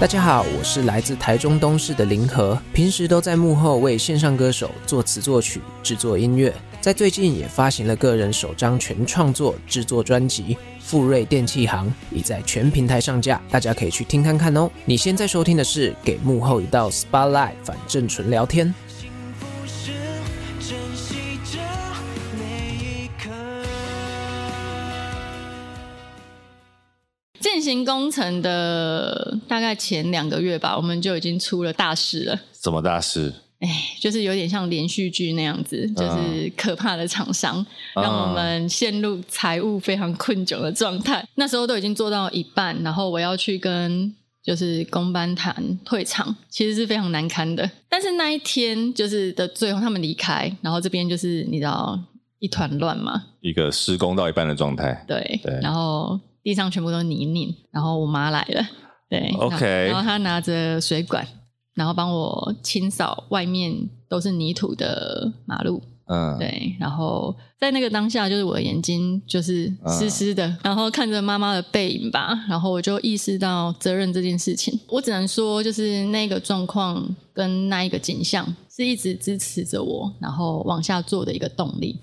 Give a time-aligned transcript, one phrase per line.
[0.00, 6.50] 大家好，我是来自台中东市的林和，平时都在幕后为线上歌手作词作曲、制作音乐，
[6.80, 14.70] 在最近也发行了个人首张全创作制作专辑《富瑞电器行》，已在全平台上架，大家可以去听看看哦。
[14.86, 18.74] 你现在收听的是《给幕后一道 Spotlight》，反正纯聊天。
[27.68, 32.40] 行工程的大概前两个月吧，我们就已经出了大事了。
[32.54, 33.30] 什么大事？
[33.60, 33.68] 哎，
[34.00, 37.58] 就是有点像连续剧那样子，就是可怕的厂商、
[37.94, 41.22] 嗯、让我们陷入财务非常困窘的状态。
[41.34, 47.68] 那时候都已经做到一半，然后我要去跟就是工班谈退场，其实是非常难堪的。
[47.88, 51.98] 但是那一天就是的最后他们离开，然后这边就是你知道
[52.38, 55.04] 一团乱嘛，一个施工到一半的状态。
[55.06, 56.18] 对对，然后。
[56.48, 58.66] 地上全部都泥泞，然后我妈来了，
[59.10, 61.22] 对，OK，然后她拿着水管，
[61.74, 63.70] 然后帮我清扫外面
[64.08, 82.00] 都是泥土的马路，嗯，对，然后在那个当下，就是我的眼睛就是湿湿的，嗯、然后看着妈妈的背影吧，然后我就意识到责任这件事情，我只能说，就是那个状况跟那一个景象是一直支持着我，然后往下做的一个动力。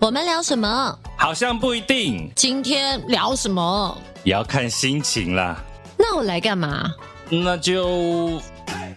[0.00, 0.98] 我们聊什么？
[1.18, 2.30] 好像不一定。
[2.36, 3.96] 今天聊什么？
[4.22, 5.56] 也要看心情啦。
[5.98, 6.92] 那我来干嘛？
[7.30, 8.40] 那就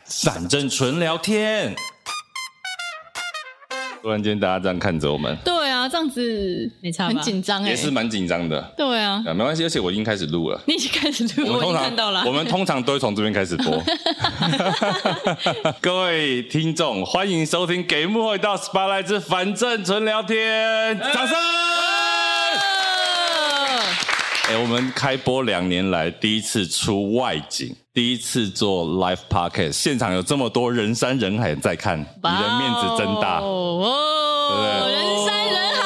[0.05, 1.73] 反正纯聊天。
[4.01, 5.35] 突然间，大家这样看着我们。
[5.43, 8.61] 对啊，这样子没差，很紧张哎，也是蛮紧张的。
[8.77, 10.61] 对啊，没关系，而且我已经开始录了。
[10.67, 12.23] 你已经开始录了，我已经看到了。
[12.25, 13.83] 我们通常都会从这边开始播。
[15.81, 21.37] 各位听众，欢迎收听《给幕后一道 Spotlight 之反正纯聊天》，掌声！
[24.49, 33.41] 哎，我们开播两年来第一次出外景，第一次做 Live Podcast，现场有这么多人山人海在看，你的面子真大。
[33.41, 35.83] 哦，人山人海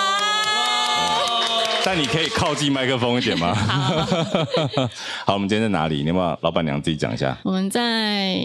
[1.83, 3.53] 但你可以靠近麦克风一点吗？
[3.53, 4.87] 好，
[5.27, 5.97] 好，我们今天在哪里？
[5.97, 7.37] 你要不要老板娘自己讲一下？
[7.43, 8.39] 我们在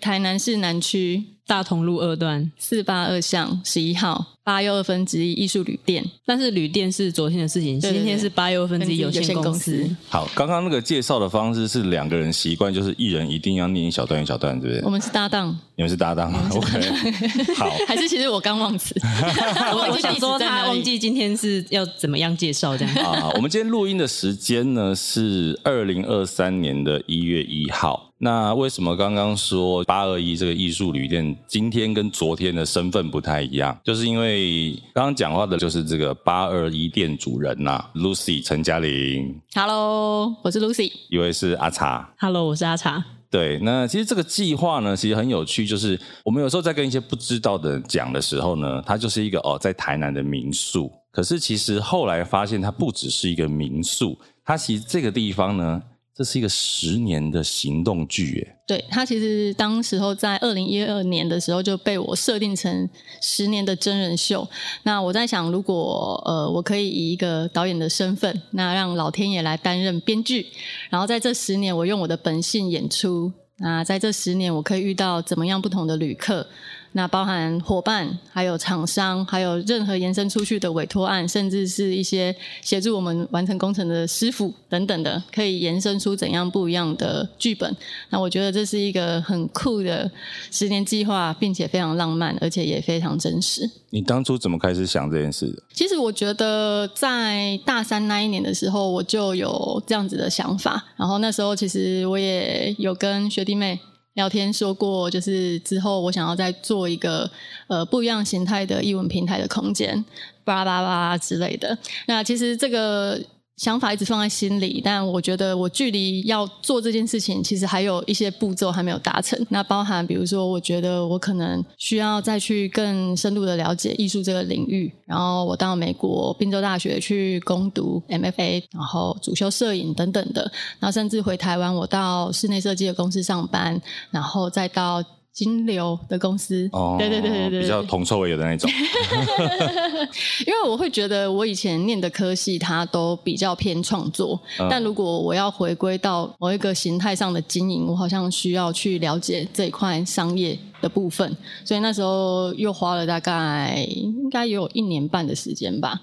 [0.00, 4.24] 台南市南区大同路二段四八二巷十一号。
[4.44, 9.88] 八又二分之一艺术旅店，但是旅店是昨天的事情，对对对，今天是八又二分之一有限公司。
[10.08, 14.84] 好，刚刚那个介绍的方式是两个人习惯，就是一人一定要念一小段一小段，对不对？
[14.84, 17.54] 我们是搭档，你们是搭档， OK。
[17.54, 18.92] 好， 还是其实我刚忘词，
[19.88, 22.94] 我想说他忘记今天是要怎么样介绍这样。
[22.96, 28.08] 啊，我们今天录音的时间呢是二零二三年的一月一号。
[28.24, 33.76] 那为什么刚刚说八二一这个艺术旅店今天跟昨天的身份不太一样？
[33.82, 39.42] 就是因为刚刚讲话的就是这个八二一店主人呐、啊，Lucy 陈嘉玲。
[39.56, 40.92] Hello，我是 Lucy。
[41.08, 42.14] 一位是阿茶。
[42.16, 43.04] Hello，我是阿茶。
[43.28, 50.88] 对，那其实这个计划呢，其实很有趣，就是我们有时候在跟一些不知道的人讲的时候呢，它就是一个哦，在台南的民宿。
[51.10, 55.82] 可是其实后来发现，它不只是一个民宿，它其实这个地方呢。
[56.14, 58.56] 这是一个十年的行动剧，耶。
[58.66, 62.88] 对，他其实当时候在二零一二年的时候就被我设定成
[63.20, 64.46] 十年的真人秀。
[64.82, 70.46] 那我在想，如果呃我可以以一个导演的身份，那让老天爷来担任编剧，
[70.90, 73.32] 然后在这十年我用我的本性演出。
[73.58, 76.46] 那在这十年我可以遇到怎么样不同的旅客？
[76.94, 87.74] 那包含伙伴，还有厂商，还有任何延伸出去的委托案，甚至是一些协助我们完成工程的师傅等等的，可以延伸出怎样不一样的剧本。
[88.10, 90.10] 那我觉得这是一个很酷的
[90.50, 93.70] 十年计划，并且非常浪漫，而且也非常真实。
[93.88, 95.62] 你当初怎么开始想这件事的？
[95.72, 100.84] 其实我觉得在大三那一年的时候，我就有这样子的想法。
[100.96, 103.80] 然后那时候其实我也有跟学弟妹。
[104.14, 107.30] 聊天说过，就是之后我想要再做一个
[107.66, 110.04] 呃不一样形态的译文平台的空间，
[110.44, 111.76] 巴拉巴拉之类的。
[112.06, 113.20] 那其实这个。
[113.56, 119.38] 想法一直放在心里，但我觉得我距离要做这件事情，其实还有一些步骤还没有达成。
[119.50, 124.92] 那包含比如说，我觉得我可能需要再去更深入的了解艺术这个领域。
[125.06, 130.42] 然后我到美国宾州大学去攻读 MFA，然后主修摄影等等的。
[130.80, 133.80] 然后甚至回台湾，我到室内设计的公司上班，
[134.10, 135.04] 然后再到。
[135.32, 138.70] 金流的公司，哦，对对对对对，比较铜臭味的那种。
[140.46, 151.34] 因为我会觉得我以前念的科系，它都比较偏创作，嗯，但如果我要回归到某一个形态上的经营，我好像需要去了解这一块商业的部分，
[151.64, 155.98] 所以那时候又花了大概应该也有一年半的时间吧。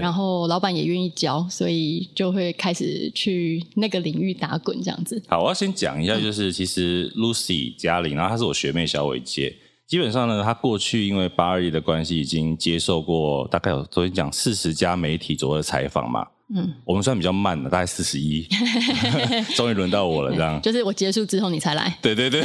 [0.00, 5.20] 然后老板也愿意教，所以就会开始去那个领域打滚这样子。
[5.28, 9.54] 好，我要先讲一下，就是其实 Lucy 嘉玲，然后她是我学妹小伟姐。
[9.86, 16.24] 基本上呢，她过去因为八二一的关系，已经接受过大概有昨天讲四十家媒体左右的采访嘛。
[16.54, 18.46] 嗯，我们算比较慢的，大概四十一，
[19.54, 20.60] 终于轮到我了，这样。
[20.60, 21.96] 就是我结束之后你才来。
[22.02, 22.42] 对对对，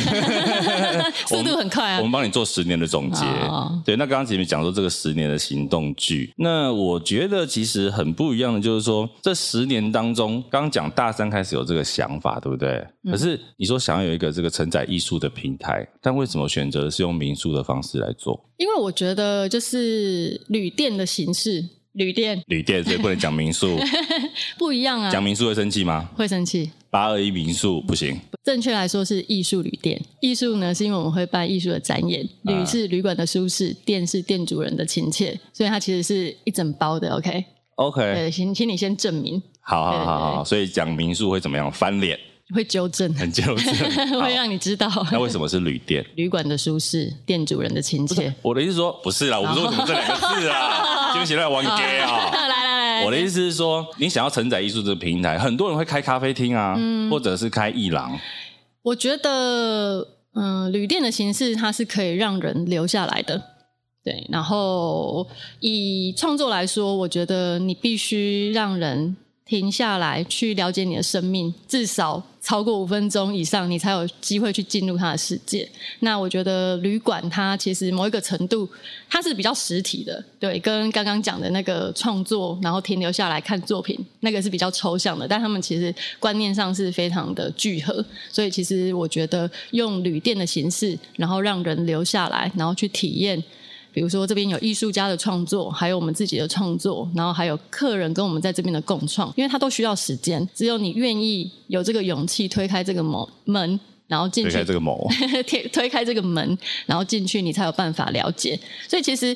[1.26, 1.98] 速度很快啊。
[1.98, 3.26] 我们帮你做十年的总结。
[3.26, 12.86] 哦、对，那刚刚前面讲说这个十年的行动剧，那我觉得其实很不一样的，就是说这十年当中，刚刚讲大三开始有这个想法，对不对？
[13.06, 18.40] 嗯、可是你说想要有一个这个承载艺术的平台，但为什么选择是用民宿的方式来做？
[18.58, 21.64] 因为我觉得就是旅店的形式。
[21.96, 23.78] 旅店，旅店，所以不能讲民宿，
[24.58, 25.10] 不一样啊。
[25.10, 26.10] 讲民宿会生气吗？
[26.16, 26.70] 会生气。
[26.90, 28.18] 八二一民宿不行。
[28.44, 30.02] 正确来说是艺术旅店。
[30.22, 32.28] 艺术呢，是因为我们会办艺术的展演。
[32.44, 37.10] 旅是旅馆的舒适，店是店主人的亲切，所以它其实是一整包的。
[37.16, 38.14] OK，OK，、okay?
[38.14, 39.42] 对，请请你先证明。
[39.62, 41.72] 好好好好，所以讲民宿会怎么样？
[41.72, 42.18] 翻脸。
[42.54, 43.74] 会纠正，很纠正，
[44.22, 44.88] 会让你知道。
[45.12, 46.06] 那为什么是旅店？
[46.16, 48.32] 旅馆的舒适，店主人的亲切。
[48.44, 52.30] 我的意思是说，不是啦，我不是说什么这两个字啊， 对不起，来玩 gay 啊。
[52.32, 58.20] 来来来，我的意思是说，你想要承载艺术这个平台，很多人会开咖啡厅啊，嗯、或者是开艺廊。
[58.84, 63.42] 我觉得，嗯、呃，旅店的形式它是可以让人留下来的。
[64.04, 65.28] 对，然后
[65.62, 69.18] 以创作来说，我觉得你必须让人。
[69.46, 75.70] 停下来，去了解你的生命，至少超过五分钟以上，你才有机会去进入他的世界。
[76.00, 78.68] 那我觉得旅馆它其实某一个程度，
[79.08, 88.04] 它是比较实体的，对，跟刚刚讲的那个创作，然后停留下来看作品，那个是比较抽象的，但他们其实观念上是非常的聚合。
[88.32, 93.44] 所以其实我觉得用旅店的形式，然后让人留下来，然后去体验。
[93.96, 100.46] 比如说这边有艺术家的创作，还有我们自己的创作，然后还有客人跟我们在这边的共创，因为它都需要时间。
[100.54, 104.52] 只有你愿意有这个勇气推开这个门门，然后进去。
[104.52, 104.94] 推开这个门。
[105.48, 108.60] 推 推开这个门，然后进去，你才有办法了解。
[108.90, 109.34] 所以其实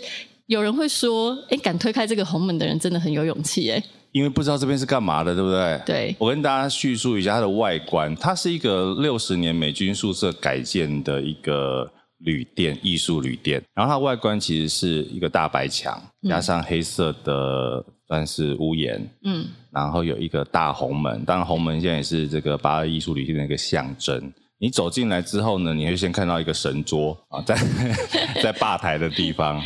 [0.47, 3.81] 有人会说：“哎，敢推开这个红门的人真的很有勇气。”哎，
[4.11, 5.81] 因为不知道这边是干嘛的，对不对？
[5.85, 6.15] 对。
[6.19, 11.89] 我跟大家叙述一下它的外观，它是一个六十年美军宿舍改建的一个。
[12.19, 24.31] 旅店，艺术旅店，然后它外观其实是一个大白墙，加上黑色的算是屋檐，嗯，然后有一个大红门，当然红门现在也是这个八二艺术旅店的一个象征。
[24.61, 27.55] 你走进来之后呢，你会先看到一个神桌啊，在
[28.43, 29.61] 在吧台的地方。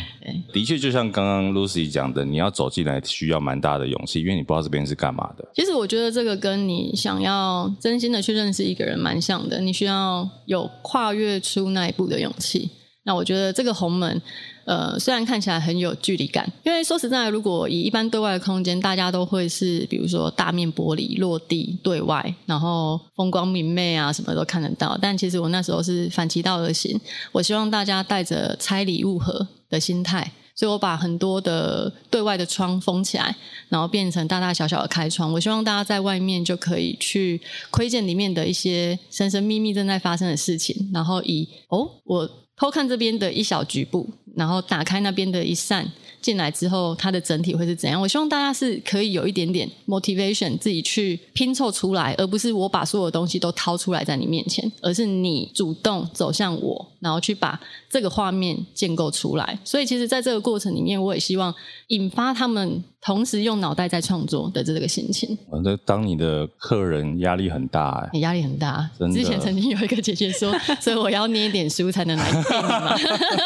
[0.52, 5.44] 的确，就像刚刚 Lucy 讲的，你要走进来需要蛮大的勇气，因为你不知道这边是干嘛的。
[5.52, 12.70] 其实我觉得这个跟你想要真心的去认识一个人蛮像的，你需要有跨越出那一步的勇气。
[13.06, 14.22] 那我觉得这个红门，
[14.64, 24.98] 呃，虽然看起来很有距离感，因为说实在，如果以一般对外的空间，大家都会是比如说大面玻璃落地对外，然后风光明媚啊，什么都看得到。
[25.00, 26.98] 但其实我那时候是反其道而行，
[27.32, 33.36] 我希望大家带着拆礼物盒的心态，所以我把很多的对外的窗封起来，
[33.68, 35.32] 然后变成大大小小的开窗。
[35.32, 37.40] 我希望大家在外面就可以去
[37.70, 42.30] 窥见里面的一些神神秘秘正在发生的事情，然后以哦我。
[42.56, 45.90] 偷看这边的一小局部，然后打开那边的一扇。
[46.22, 48.00] 进来之后，它的整体会是怎样？
[48.00, 59.58] 我希望大家是可以有一点点 motivation，自己去拼凑出来，而不是我把所有东西都掏出来在你面前，而是你主动走向我，然后去把这个画面建构出来。
[59.66, 61.54] 所以，其实，在这个过程里面，我也希望
[61.88, 65.36] 引发他们同时用脑袋在创作的这个心情。
[65.50, 68.88] 我觉得当你的客人压力很大，哎，压力很大。
[69.12, 72.96] 之前曾经有一个姐姐说， 所以我要念一点书才能来店嘛，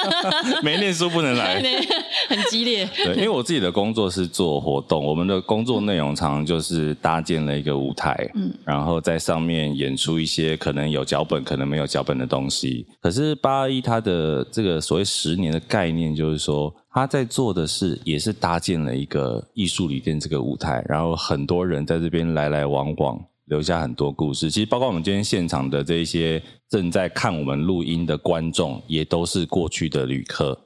[0.62, 1.60] 没念书不能来，
[2.28, 2.88] 很激烈。
[2.96, 12.86] 对，因为我自己的工作是做活动，我们的工作内容常常就是搭建了一个舞台，嗯，然后在上面演出一些可能有脚本、可能没有脚本的东西。
[13.02, 24.50] 可是八二一它的这个所谓十年的概念，就是说他在做的是也是搭建了一个艺术旅店这个舞台，然后很多人在这边来来往往，留下很多故事。
[24.50, 30.58] 其实包括我们今天现场的这一些正在看我们录音的观众，也都是过去的旅客。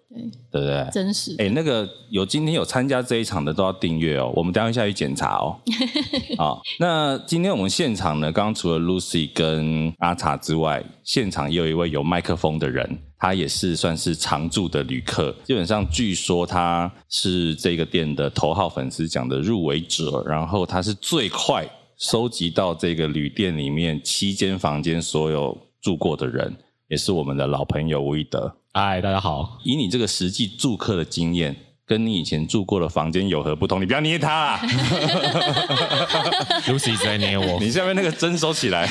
[0.51, 0.87] 对不对？
[0.93, 1.35] 真实。
[1.39, 4.31] 哎，那个有今天有参加这一场的都要订阅哦。
[4.37, 5.57] 我们等一下去检查哦。
[6.37, 15.33] 好，那今天我们现场呢，刚刚除了 Lucy 跟阿茶之外，现场也有一位有麦克风的人，他也是算是常驻的旅客。
[15.45, 21.65] 基本上据说他是这个店的头号粉丝奖的入围者，然后他是最快
[21.97, 26.53] 收集到这个旅店里面七间房间所有住过的人。
[26.89, 28.53] 也是我们的老朋友吴一德。
[28.73, 29.57] 嗨，大家好。
[29.63, 31.55] 以你这个实际住客的经验，
[31.93, 33.79] 跟你以前住过的房间有何不同？
[33.79, 34.61] 你不要捏他啊！
[36.65, 38.87] Lucy 在捏我，你下面那个针收起来。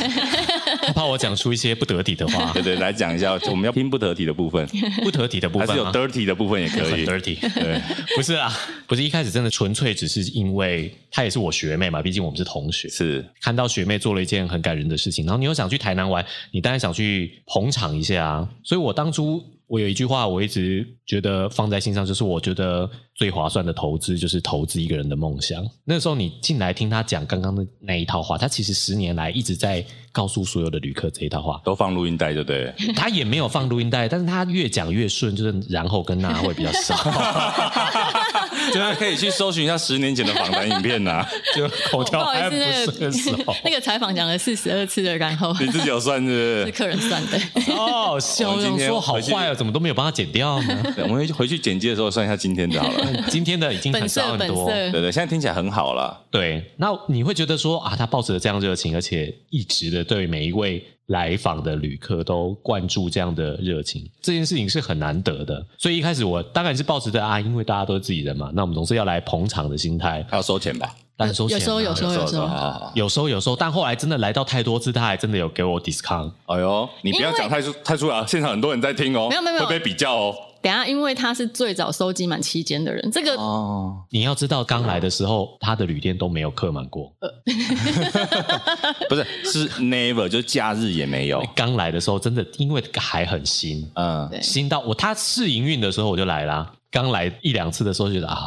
[0.85, 2.51] 他怕我讲出一些不得体的话。
[2.53, 4.67] 对对，来讲一下，我们要拼不得体的部分，
[5.01, 7.03] 不得体的部分，还是有 dirty 的部分也可以。
[7.07, 7.81] dirty，对，
[8.15, 8.55] 不是啊，
[8.85, 12.87] 不是一开始真的纯粹只是因为她也是我学妹嘛，毕竟我们是同学。
[12.89, 18.47] 是看到学妹做了一件很感人的事情，然后你又想去台南玩，你当然想去捧场一下啊。
[18.63, 19.43] 所以我当初。
[19.71, 25.65] 我有一句话，我一直觉得放在心上，就是我觉得最划算的投资就是投资一个人的梦想。
[25.85, 32.73] 那时候你进来听他讲刚刚的那一套话，他其实十年来一直在告诉所有的旅客这一套话，都放录音带就对了。
[32.97, 36.93] 他也没有放录音带，但是他越讲越顺，就是然后跟那会比较少。
[38.73, 46.65] 大家可以去搜寻一下十年前的访谈影片呐、啊， 就口条还不是的时候， 那个采访讲了四十二次的然后，你自己有算是不是？
[46.65, 47.39] 是客人算的。
[47.75, 50.83] 哦，笑容说好坏啊，怎么都没有帮他剪掉呢？
[51.03, 53.23] 我们回去剪接的时候算一下今天的好了。
[53.29, 56.25] 今天的已经很少很多，对对，现在听起来很好了。
[56.29, 60.83] 对，那你会觉得说啊，他抱持了这样热情，而且一直的对每一位。
[61.11, 65.65] 来访的旅客都灌注这样的热情，这件事情是很难得的。
[65.77, 70.25] 所以一开始我当然是抱持着啊，因为大家都是自己人嘛，那我们总是要来捧场的心态。
[70.29, 70.89] 还要收钱吧？
[71.17, 72.49] 当然收钱，有收有收有收，
[72.95, 73.55] 有收有收。
[73.55, 76.31] 但后来真的来到太多次，他还真的有给我 discount。
[76.45, 80.35] 哎呦，你不要讲太出太出来，现场很多人在听哦，没有没有，会被比较哦。
[80.61, 87.11] 等下，因为他是最早收集满七间的人，这个哦，你要知道，刚来的时候他的旅店都没有客满过，
[89.09, 91.43] 不是是 never 就假日也没有。
[91.55, 96.71] 刚来的时候真的因为还很新，嗯，新到我他试营运的时候我就来啦。
[96.89, 98.37] 刚来一两次的时候就觉得啊，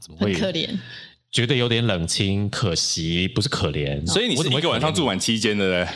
[0.00, 0.68] 怎么会很可怜。
[1.32, 5.88] 觉得有点冷清，可惜不是可怜，所以你是一个晚上住满七间的嘞，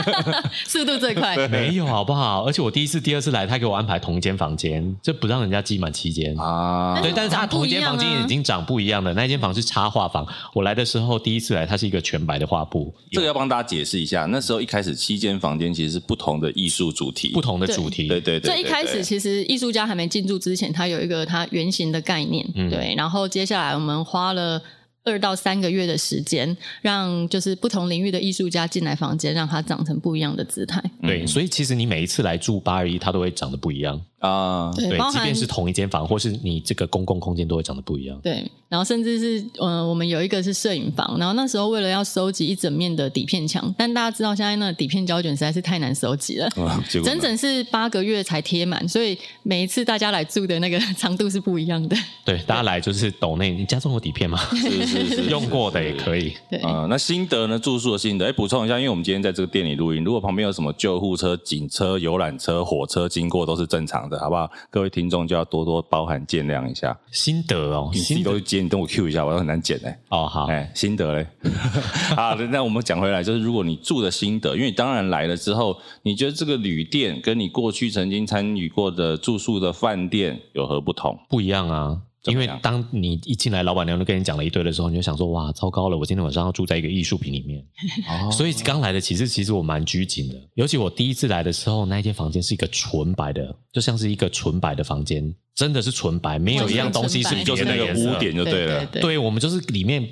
[0.66, 1.34] 速度最快。
[1.48, 2.44] 没有好不好？
[2.44, 7.00] 而且我第一次、第二次来，他给我安排同一间房间，就不让人家挤满七间啊。
[7.00, 9.14] 对，但是他同一间房间已经长不一样了。
[9.14, 12.92] 那间房是插画房，我来的时候第一次来，它是一个全白的画布。
[13.10, 18.06] 这个要帮大家解释一下，那时候一开始七间房间其实是不同的艺术主题，不同的主题。
[18.06, 18.50] 对对对。
[18.50, 22.94] 所以一开始其实艺术家还没进驻之前，他有一个他原型的概念，对。
[22.98, 24.60] 然后接下来我们花了。
[25.04, 30.82] 二到三个月的时间，让就是不同领域的艺术家进来房间，让它长成不一样的姿态。
[31.02, 34.00] 对，所以其实你每一次来住八二一，它都会长得不一样。
[34.24, 38.18] 啊，对，即便是同一间房，或是你这个公共空间，都会长得不一样。
[38.22, 51.94] 对，然后甚至是，嗯、呃，我们有一个是摄影房，然后那时候为了要收集一整面的底片墙，但大家知道现在那个底片胶卷实在是太难收集了， 嗯、整整是八个月才贴满，所以每一次大家来住的那个长度是不一样的。
[52.24, 54.38] 对，大家来就是抖内，你家中有底片吗？
[54.56, 56.32] 是是是，用过的也可以。
[56.48, 57.58] 对啊、呃，那心得呢？
[57.58, 64.50] 住宿的心得，哎，补充一下，因为我们今天在这个店里录音，如果旁边有什么救护车、警车、游览车、火车经过，都是正常的，好不好？
[64.70, 64.90] 各位。
[64.94, 66.96] 听众就要多多包涵见谅一下。
[67.10, 69.98] 心得哦，你自己都剪，你等我 Q 一下，我都很难剪哎。
[70.08, 71.26] 哦，好，哎，心得嘞。
[72.14, 81.18] 好，那我们讲回来，就是如果你住的心得，因为你当然来了之后，你觉得这个旅店跟你过去曾经参与过的住宿的饭店有何不同？
[81.28, 81.98] 不一样啊。
[82.26, 85.98] 因为当你一进来，老板娘都跟你讲了一堆的时候，你就想说：哇，糟糕了！
[85.98, 87.64] 我今天晚上要住在一个艺术品里面。
[88.08, 95.34] 哦，所以刚来的其实其实我蛮拘谨的，尤其我第一次来的时候，那一间房间是一个纯白的，就像是一个纯白的房间。
[95.54, 98.80] 真的是纯白，没有一样东西是就是那个污点就对了。
[98.86, 100.04] 对，对，对，对，我们就是里面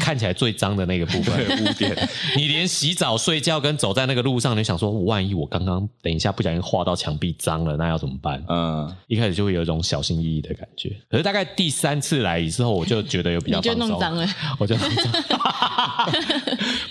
[0.00, 1.94] 看起来最脏的那个部分 污点。
[2.34, 8.42] 你连洗澡、睡觉跟走在那个路上，你想说，万一我刚刚等一下不小心画到墙壁脏了，那要怎么办？
[8.48, 10.96] 嗯，一开始就会有一种小心翼翼的感觉。
[11.10, 13.74] 可是大概第三次来之后，我就觉得有比较放松。
[13.74, 14.26] 就弄脏了，
[14.58, 15.12] 我就弄脏。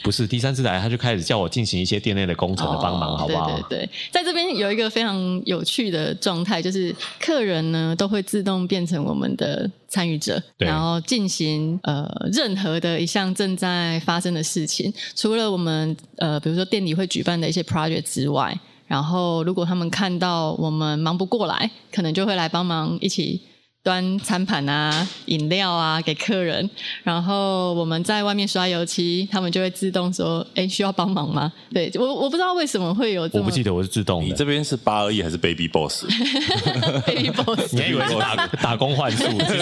[0.04, 3.50] 不是第三次来，他就开始叫我进行一些店内的工程的帮忙，好不好？
[3.50, 7.95] 对对对，在这边有一个非常有趣的状态，就是客人呢。
[7.96, 14.94] 都会自动变成我们的参与者，然后进行呃任何的一项正在发生的事情。
[15.16, 23.42] 除了我们呃比如说店里会举办的一些 project 之外，然后如果他们看到我们忙不过来，可能就会来帮忙一起。
[23.86, 26.68] 端餐盘啊，饮料啊给客人，
[27.04, 34.26] 然后我们在外面刷油漆，他们就会自动说：“哎，需要帮忙吗？”对，我我不知道为什么会有这么，我不记得我是自动的。
[34.26, 39.28] 你这边是八二一还是 Baby Boss？Baby Boss， 你还以为是打 打工换宿？
[39.28, 39.58] 其实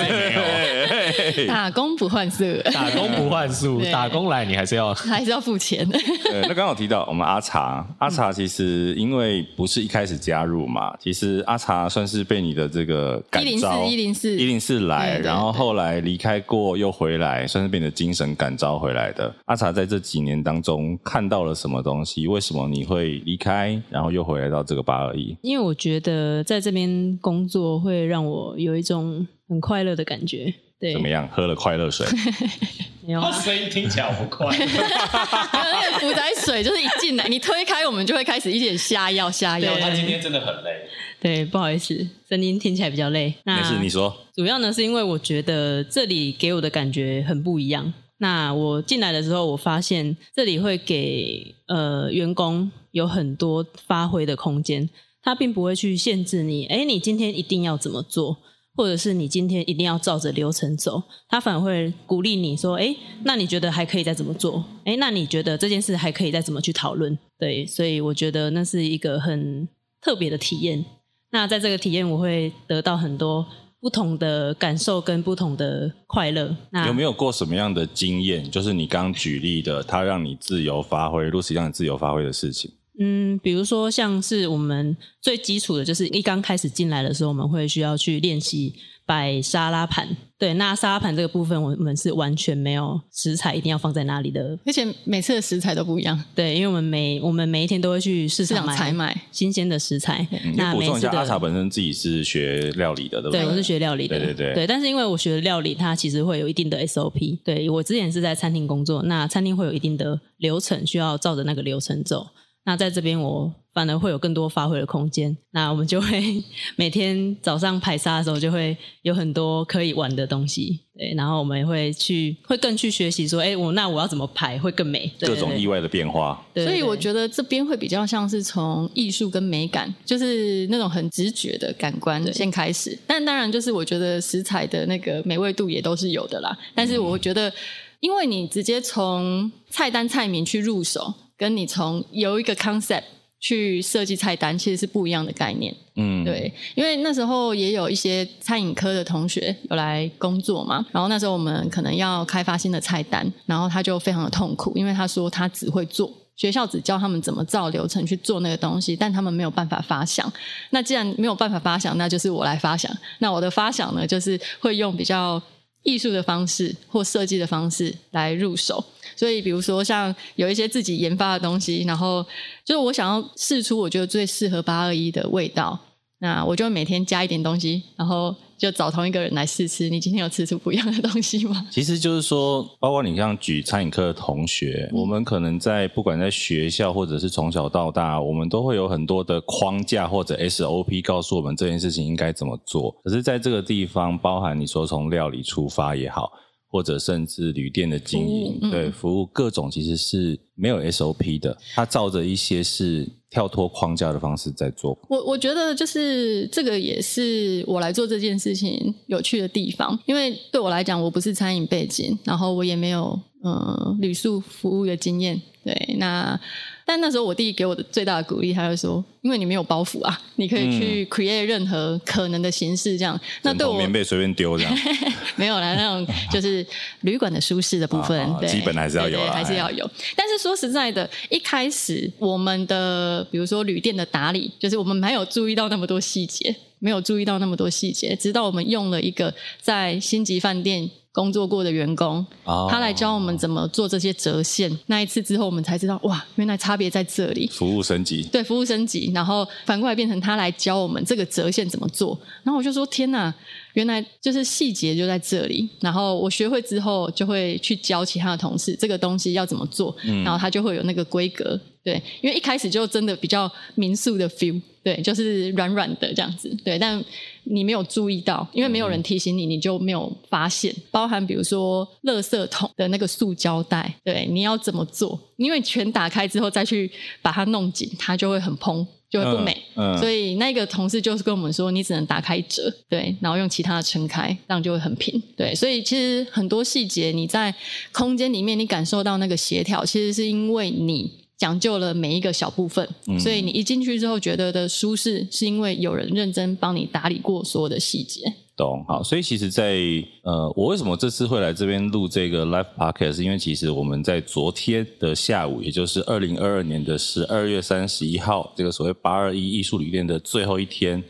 [1.36, 5.86] 没有，打工不换宿，打工不换宿，打工来你还是要还是要付钱。
[5.90, 13.50] 对，那刚好提到我们阿茶，阿茶其实因为不是一开始加入嘛，其实阿茶算是被你的这个感召。
[13.50, 14.13] 一零四一零。
[14.14, 19.34] 零四一零四来，然后后来离开过又回来，算是变得精神感召回来的。
[19.46, 22.28] 阿茶在这几年当中看到了什么东西？
[22.28, 25.36] 为什么你会离开，然后又回来到这个八二一？
[25.42, 30.54] 因为我觉得在这边工作会让我有一种很快乐的感觉。
[30.84, 31.26] 对，怎么样？
[31.30, 32.06] 喝了快乐水？
[33.08, 34.48] 没有啊，声音听起来不快。
[34.58, 39.78] 那个福仔水就是一进来，你推开我们就会开始一点下药下药。
[39.80, 40.86] 他今天真的很累。
[41.22, 43.34] 对，不好意思，声音听起来比较累。
[43.46, 44.14] 那没事，你说。
[44.36, 47.94] 主要呢是因为我觉得这里给我的感觉很不一样。
[48.18, 54.90] 那我进来的时候，我发现这里会给呃员工有很多发挥的空间，
[55.22, 56.66] 他并不会去限制你。
[56.66, 58.40] 哎，你今天一定要怎么做？
[58.76, 64.64] 或者是你今天一定要照着流程走，他反而会鼓励你说：“哎，那你觉得还可以再怎么做？
[64.84, 69.68] 哎，那你觉得这件事还可以再怎么去讨论？”对，所以我觉得那是一个很
[70.02, 70.84] 特别的体验。
[71.32, 73.46] 那在这个体验，我会得到很多
[73.80, 76.56] 不同的感受跟不同的快乐。
[76.72, 78.50] 那有没有过什么样的经验？
[78.50, 82.72] 就是你刚举例的，他让你自由发挥，Lucy 让你自由发挥的事情。
[83.00, 88.74] 嗯，比如说像是我们最基础的就是一刚开始进来的时候，我们会需要去练习
[89.06, 90.16] 摆沙拉盘。
[90.38, 96.22] 对，那沙拉盘这个部分，我们是完全没有食材一定要放在哪里的，而且每次的食材都不一样。
[96.36, 100.28] 对，因为我们每我们每一天都会去市场买采买新鲜的食材。
[100.32, 103.42] 嗯、那补充一下，阿茶本身自己是学料理的，对不对？
[103.42, 104.20] 对，我是学料理的。
[104.20, 104.54] 对对对。
[104.54, 107.40] 对，但是因为我学的料理，它其实会有一定的 SOP。
[107.44, 112.28] 对，我之前是在餐厅工作，那餐厅会有一定的流程，需要照着那个流程走。
[112.66, 115.36] 那在这边我反而会有更多发挥的空间。
[115.52, 116.44] 那我们就会
[116.78, 120.80] 每天早上排沙的时候，就会有很多可以玩的东西。
[120.96, 125.12] 对，然后我们也会去，会更去学习说，哎，我那我要怎么排会更美？
[125.20, 126.42] 各种意外的变化。
[126.54, 132.98] 对，所以我觉得这边会比较像是从艺术跟美感，就是那种很直觉的感官先开始。
[133.08, 136.56] 但当然，就是我觉得食材的那个美味度也都是有的啦。
[136.76, 137.52] 但是我觉得，
[138.00, 141.14] 因为你直接从菜单菜名去入手。
[141.38, 143.04] 跟你从由一个 concept
[143.40, 145.76] 去设计菜单，其实是不一样的概念。
[145.96, 160.32] 嗯，对，因为那时候也有一些餐饮科的同学有来工作嘛，然后那时候我们可能要开发新的菜单，然后他就非常的痛苦，因为他说他只会做，学校只教他们怎么照流程去做那个东西，但他们没有办法发想。
[160.72, 162.92] 那既然没有办法发想，那就是我来发想。
[163.20, 165.40] 那我的发想呢，就是会用比较
[165.84, 168.84] 艺术的方式或设计的方式来入手。
[169.16, 172.26] 所以，比如说像有一些自己研发的东西，然后
[172.66, 175.80] 就是我想要试出我觉得最适合八二一的味道，
[176.20, 179.90] 那我就每天加一点东西，然后就找同一个人来试吃。
[179.90, 181.68] 你今天有吃出不一样的东西吗？
[181.70, 192.96] 其实就是说，包括你像举餐饮课的同学，嗯、我们可能在不管在学校或者是从小到大，我们都会有很多的框架或者 SOP 告诉我们这件事情应该怎么做。
[193.04, 196.32] 可是在这个地方，包含你说从料理出发也好。
[196.74, 204.98] 或者甚至旅店的经营，嗯、对服务各种其实是没有 SOP 的，它照着一些是跳脱框架的方式在做。
[205.08, 216.40] 我我觉得就是这个也是我来做这件事情有趣的地方，因为对我来讲，我不是餐饮背景，然后我也没有呃旅宿服务的经验，对那。
[216.86, 223.16] 但那时候我弟给我的最大的鼓励，他就说：“因为你没有包袱啊，你可以去 create 任何可能的形式，这样。
[223.16, 224.78] 嗯”那对我棉被随便丢这样，
[225.38, 226.66] 没有啦，那种就是
[227.02, 229.90] 旅馆的舒适的部分，啊 啊对，基本还是要有啊，还是要有。
[230.16, 240.90] 但是说实在的，一开始我们的比如说旅店的打理，就是我们没有注意到那么多细节，没有注意到那么多细节，直到我们用了一个在星级饭店。
[241.14, 244.76] 工作过的员工，他来教我们怎么做这些折线。
[244.88, 247.48] 那一次之后，我们才知道，哇，原来差别在这里。
[247.54, 252.20] 服务升级，对，服务升级，然后反过来变成他来教我们这个折线怎么做。
[252.44, 253.32] 然后我就说，天哪，
[253.74, 255.70] 原来就是细节就在这里。
[255.80, 259.96] 然后我学会之后，就会去教其他的同事这个东西要怎么做，
[260.26, 261.60] 然后他就会有那个规格。
[261.84, 267.02] 对，因为一开始就真的比较民宿的 feel，对，就是软软的这样子，对，但
[267.46, 270.76] 你没有注意到，因为没有人提醒你，你就没有发现。
[270.92, 275.18] 包含比如说，垃圾桶的那个塑胶袋，对，你要怎么做？
[275.38, 276.92] 因为全打开之后再去
[277.22, 279.56] 把它弄紧，它就会很蓬，就会不美。
[279.76, 285.22] 嗯，嗯，所以那个同事就是跟我们说，你只能打开折，对，然后用其他的撑开，这样就会很平。
[285.38, 287.54] 对，所以其实很多细节你在
[287.94, 291.23] 空间里面你感受到那个协调，其实是因为你。
[291.44, 298.22] 讲究了每一个小部分，嗯、所以你一进去之后觉得的舒适，是因为有人认真帮你打理过所有的细节。
[298.56, 303.22] 懂，好，所以其实在，在呃，我为什么这次会来这边录这个 live podcast？
[303.22, 311.04] 因为其实我们在昨天的下午，也就是二零二二年的十二月三十一号，这个所谓八二一艺术旅店的最后一天，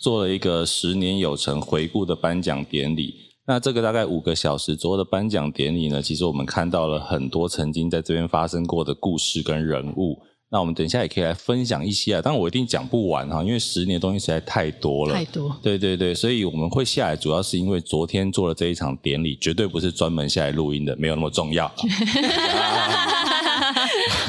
[0.00, 3.12] 做了一个十年有成回顾的颁奖典礼。
[3.46, 10.18] 那这个大概五个小时左右的颁奖典礼呢，其实我们看到了很多曾经在这边发生过的故事跟人物。
[10.52, 15.14] 那我们等一下也可以来分享一些啊，但我一定讲不完哈，因为十年的东西实在太多了。
[15.14, 15.56] 太多。
[15.62, 21.72] 对对对，所以我们会下来，主要是因为昨天做了这一场典礼，绝对不是专门下来录音的，没有那么重要。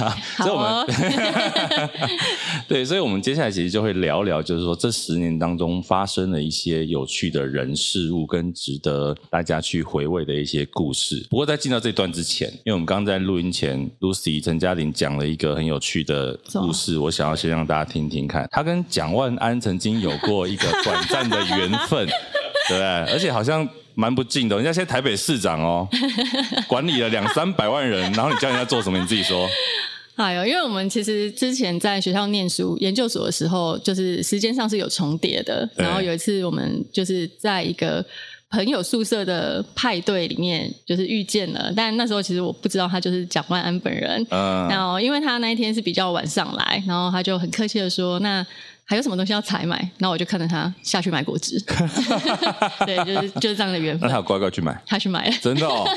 [0.38, 0.86] 所以我们
[2.68, 11.26] 对，所以我们接下来其实就会聊聊，就是说这十年当中发生了一些有趣的人事物，跟值得大家去回味的一些故事。
[11.30, 18.48] 不过在进到这段之前，因为我们刚刚在录音前，Lucy 陈嘉玲讲了一个很有趣的故事，我想要先让大家听听看。
[18.52, 22.08] 她跟蒋万安曾经有过一个短暂的缘分，
[22.70, 22.86] 对不对？
[23.12, 23.68] 而且好像。
[23.96, 25.88] 蛮不敬的，人家现在台北市长哦，
[26.68, 28.98] 管理了两三百万人，然后你叫人家做什么？
[29.00, 29.48] 你自己说。
[30.16, 35.68] 哎呦，因为我们其实之前在学校念书研究所的时候，就是时间上是有重叠的。
[35.76, 38.06] 然后有一次我们就是在一个
[38.52, 41.74] 朋友宿舍的派对里面，就是遇见了。
[41.76, 44.24] 但那时候其实我不知道他就是蒋万安本人。
[44.30, 44.68] 嗯。
[44.70, 48.46] 然后因为他那一天是比较晚上来，然后他就很客气的说：“那。”
[48.86, 49.78] 还有什么东西要采买？
[49.98, 51.58] 然后我就看着他下去买果汁。
[52.86, 54.02] 对，就是就是这样的缘分。
[54.02, 54.78] 那他有乖乖去买？
[54.86, 55.36] 他去买了。
[55.42, 55.88] 真的哦？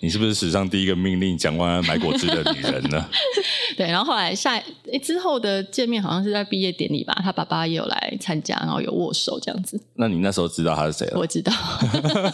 [0.00, 3.04] 你是不是史上第一个命令蒋万安买果汁的女人呢？
[3.76, 4.56] 对，然后后来下
[4.92, 9.80] 诶之后的见面好像是在毕业典礼吧，他爸爸也有来参加，然后有握手这样子。
[9.94, 11.18] 那你那时候知道他是谁了？
[11.18, 11.52] 我知道。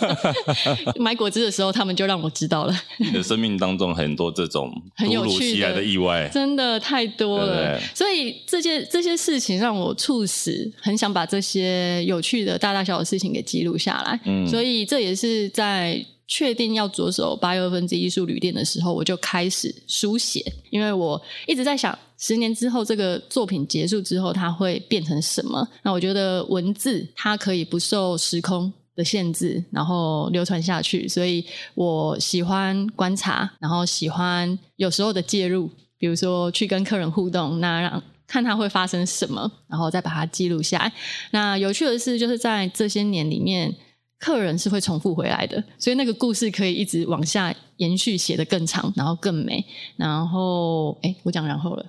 [1.00, 2.76] 买果汁的时候，他们就让我知道了。
[2.98, 7.46] 你的生命当中很多这种突如其来的意外，真的太多了。
[7.46, 9.96] 对对，所以这些这些事情让我。
[10.00, 25.68] 促使很想把这些有趣的大大小小的事情给记录下来，嗯，所以这也是在确定要着手八又二分之一艺术旅店的时候，我就开始书写，因为我一直在想，十年之后这个作品结束之后，它会变成什么？
[25.84, 38.02] 那我觉得文字它可以不受时空的限制，然后流传下去，所以我喜欢观察，然后喜欢有时候的介入，比如说去跟客人互动，那让。
[38.30, 40.92] 看它会发生什么，然后再把它记录下来。
[41.32, 43.74] 那有趣的是，就是在这些年里面，
[44.20, 49.64] 客人是会重复回来的，所以那个故事可以一直往下延续，写得更长，然后更美。
[49.96, 51.86] 然后，哎，我讲然后了，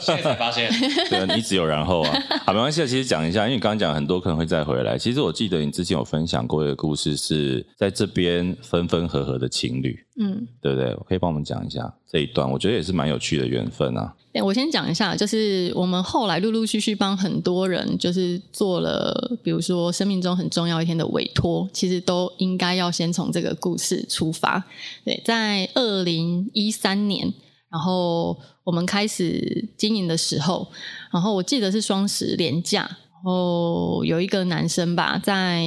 [0.00, 0.70] 现在才发现，
[1.36, 2.18] 你只有然后啊。
[2.46, 4.96] 好，没关系，其实讲一下，因为你刚刚讲很多客人会再回来。
[4.96, 10.94] 其实我记得你之前有分享过一个故事，是在这边分分合合的情侣，嗯，对不对？
[11.06, 14.14] 可以帮我们讲一下这一段，我觉得也是蛮有趣的缘分啊。
[14.40, 24.64] 我先讲一下，就是我们后来陆陆续续帮很多人，就是做了，比如说生命中很重要一天的委托，其实都应该要先从这个故事出发。
[25.04, 27.30] 对，在二零一三年，
[27.68, 30.68] 然后我们开始经营的时候，
[31.12, 35.66] 然后我记得是双十连假，然后有一个男生吧，在。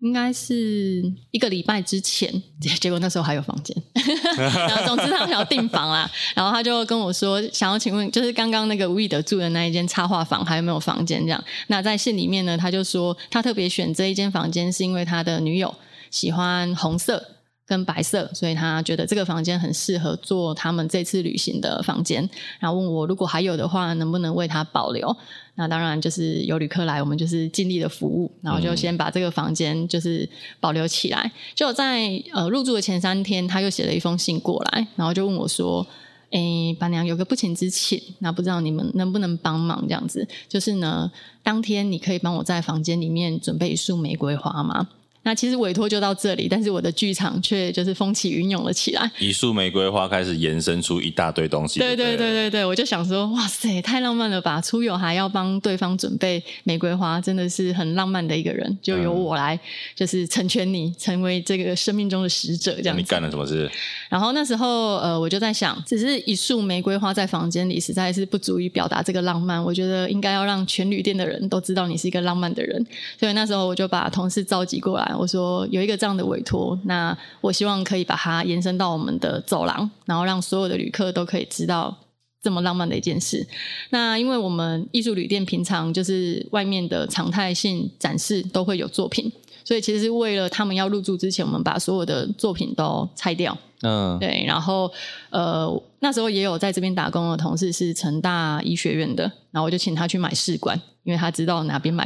[0.00, 2.32] 应该是一个礼拜之前，
[2.80, 3.76] 结果那时候还有房间，
[4.36, 11.20] 然后总之他想要订房啦，然后他就跟我说，想要请问，就是刚刚那个吴以德住的那一间插画房还有没有房间？
[11.20, 15.74] 这样，那在信里面呢，他就说他特别选这一间房间是因为他的女友
[16.10, 17.22] 喜欢红色
[17.70, 22.28] 跟白色，所以他觉得这个房间很适合做他们这次旅行的房间，
[22.58, 25.16] 然后问我如果还有的话，能不能为他保留？
[25.54, 30.28] 那当然就是有旅客来，我们就是尽力的服务，然后就先把这个房间就是
[30.58, 31.30] 保留起来。
[31.54, 35.86] 就在呃入住的前三天，他又写了一封信过来，然后就问我说
[36.30, 39.80] ：“诶，板娘有个不情之请，那不知道你们能不能帮忙？
[39.86, 41.08] 这样子，就是呢，
[41.44, 44.88] 当天你可以帮我在房间里面准备一束玫瑰花吗？”
[45.22, 49.10] 那其实委托就到这里，但是我的剧场却就是风起云涌了起来。
[49.18, 51.78] 一束玫瑰花开始延伸出一大堆东西。
[51.78, 54.60] 对对对对对，我就想说，哇塞，太浪漫了吧！
[54.62, 58.78] 出游还要帮对方准备玫瑰花，真的是很浪漫的一个人。
[58.80, 59.60] 就由我来，
[59.94, 63.02] 就是成全你，成为这个生命中的使者，这样子。
[63.02, 63.70] 你干了什么事？
[64.08, 69.62] 然后那时候，呃，我就在想，只是一束玫瑰花在房间里，实在是不足以表达这个浪漫。
[69.62, 72.86] 我觉得应该要让全旅店的人都知道你是一个浪漫的人。
[73.18, 75.09] 所以那时候我就把同事召集过来。
[75.16, 81.96] 我说有一个这样的委托，那我希望可以把它延伸到我们的走廊，然后让所有的旅客都可以知道
[82.42, 83.46] 这么浪漫的一件事。
[83.90, 89.30] 那因为我们艺术旅店平常就是外面的常态性展示都会有作品。
[89.70, 93.56] 所以其实是为了他们要入住之前，我们把所有的作品都拆掉。
[93.82, 94.90] 嗯，对，然后
[95.30, 102.04] 呃，那时候也有在这边打工的同事是成大医学院的，然后我就请他去买试管，因为他知道哪边买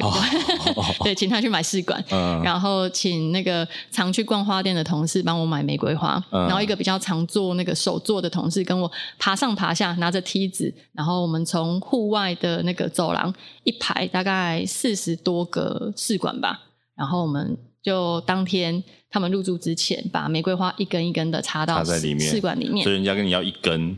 [1.03, 16.61] 对，请他去买试管，嗯，然后请那个常去逛花店的同事帮我买玫瑰花，嗯，然后一个比较常做那个手作的同事跟我爬上爬下，拿着梯子，然后我们从户外的那个走廊一排大概四十多个试管吧，
[16.97, 17.57] 然后我们。
[17.85, 23.95] 就当天他们入住之前，把玫瑰花一根一根的插到在里面试管里面，所以人家跟你要一根，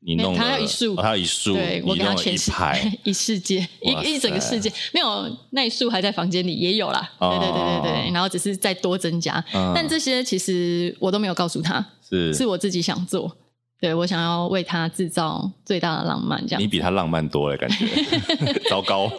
[0.00, 9.42] 你弄他要一束，他要一束，对我给他全一排一世界 一一整个世界，没有那一束还在房间里也有啦，对对对对对，然后只是再多增加，
[9.74, 12.34] 但这些其实我都没有告诉他，是。
[12.34, 13.34] 是我自己想做，
[13.80, 17.86] 对我想要为他制造最大的浪漫，这样你比他浪漫多了，感觉。
[18.68, 19.10] 糟糕。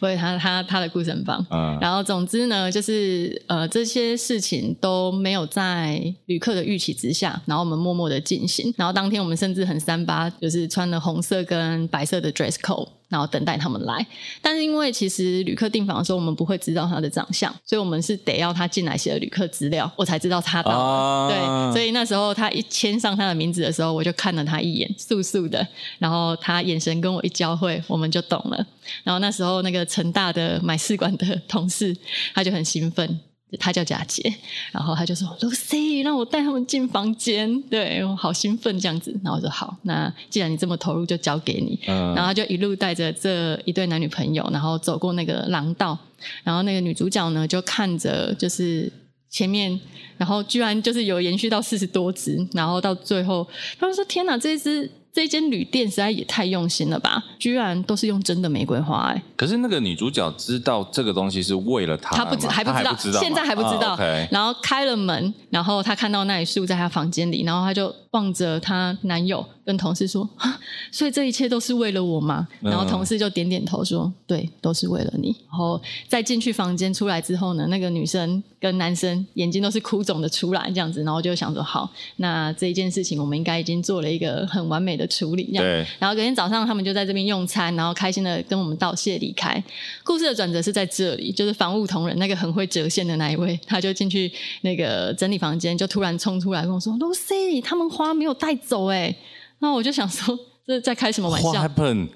[0.00, 1.46] 不会，他他他的故事很棒。
[1.50, 8.72] 嗯，然后总之呢，就是呃这些事情都没有在旅客的预期之下，然后我们默默的进行。
[8.78, 12.88] 然后当天我们甚至很三八，就是穿了红色跟白色的 dress code。
[13.10, 14.06] 然后等待他们来，
[14.40, 25.66] 但是因为其实旅客订房的时候，我们不会知道他的长相，所以我们是得要他进来写的旅客资料，我才知道他到对，所以那时候他一签上他的名字的时候，我就看了他一眼，素素的，
[25.98, 28.64] 然后他眼神跟我一交汇，我们就懂了。
[29.02, 31.96] 然后那时候那个成大的买试管的同事，
[32.32, 33.20] 他就很兴奋。
[33.58, 34.22] 他叫佳杰，
[34.72, 39.10] 然后他就说：“Lucy，让我带他们进房间。”对，我好兴奋这样子。
[39.24, 41.78] 然后我说：“好，那既然你这么投入，就交给你。
[41.86, 45.98] 嗯”然后他就一路带着这一对男女朋友，然后走过那个廊道，
[46.44, 48.92] 然后那个女主角呢就看着就是
[49.28, 49.78] 前面，
[50.16, 53.46] 然后居然就是有延续到四十多只，然后到最后，
[53.78, 57.22] 他们说：“天哪，这一支。”这间旅店实在也太用心了吧！
[57.38, 59.22] 居然都是用真的玫瑰花哎。
[59.36, 63.98] 可是那个女主角知道这个东西是为了她，她不知还不知道，知道现在还不知道。
[64.30, 70.58] 然后开了门，然后她看到那一束在她房间里，然后她就望着她男友跟同事说：“啊，
[70.90, 89.62] 所以这一切都是为了我吗？”然后同事就点点头说：“对，都是为了你。”然后再进去房间出来之后呢，那个女生跟男生眼睛都是哭肿的出来这样子，然后就想说：“好，那这一件事情我们应该已经做了一个很完美的。”处理这样，对，然后隔天早上他们就在这边用餐，然后开心的跟我们道谢离开。
[90.04, 99.14] 故事的转折是在这里，就是房务同仁那个很会折线的那一位，他就进去那个整理房间，就突然冲出来跟我说：“Lucy，他们花没有带走哎。”
[99.60, 102.08] 那我就想说，这是在开什么玩笑？What happened?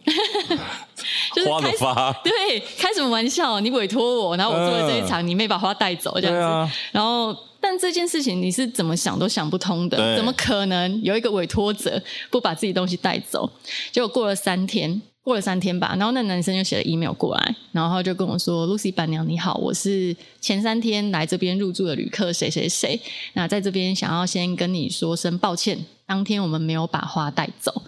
[1.34, 3.60] 就是花的发，对，开什么玩笑？
[3.60, 7.36] 你委托我，然后我做了这一场，嗯、你没把花带走这样子，啊、然后。
[7.66, 13.50] 但这件事情你是怎么想都想不通的，怎么可能有一个委托者不把自己东西带走？
[13.90, 23.00] 结果过了三天，过了三天吧，然后那男生就写了 email 过来，然后他就跟我说：“Lucy 伴娘你好，我是前三天来这边入住的旅客谁谁谁，
[23.32, 27.82] 那在这边想要先跟你说声抱歉，当天我们没有把花带走。”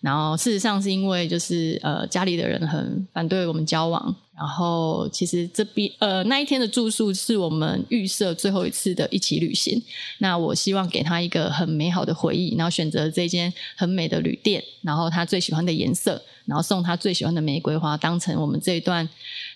[0.00, 9.80] 然后事实上是因为就是呃家里的人很反对我们交往，然后其实这边呃那一天的住宿是我们预设最后一次的一起旅行。
[10.16, 19.06] 那我希望给他一个很美好的回忆，然后选择这间很美的旅店，然后他最喜欢的颜色，然后送他最喜欢的玫瑰花，当成我们这一段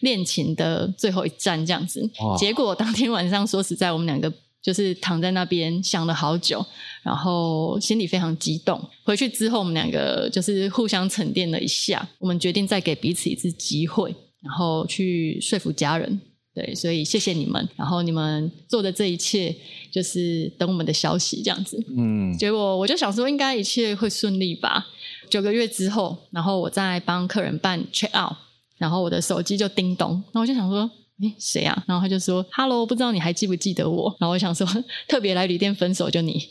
[0.01, 2.07] 恋情的最后一站这样子。
[2.39, 4.31] 结果当天晚上说实在，我们两个。
[4.65, 6.65] 就是躺在那边想了好久，
[7.03, 8.83] 然后心里非常激动。
[9.05, 16.21] 回去之后，我们两个就是互相沉淀了一下，我们决定再给彼此一次机会，然后去说服家人。
[16.55, 19.53] 对，所以谢谢你们，然后你们做的这一切，
[19.91, 21.83] 就是等我们的消息这样子。
[21.97, 24.87] 嗯，结果我就想说，应该一切会顺利吧。
[25.29, 28.37] 九个月之后，然后我在帮客人办 check out，
[28.79, 30.89] 然后我的手机就叮咚，那我就想说。
[31.23, 31.85] 诶，谁啊？
[31.87, 34.67] 然后他就说：“Hello，不知道你还记不记得我？”然后我想说，
[35.07, 36.45] 特别来旅店分手 就你，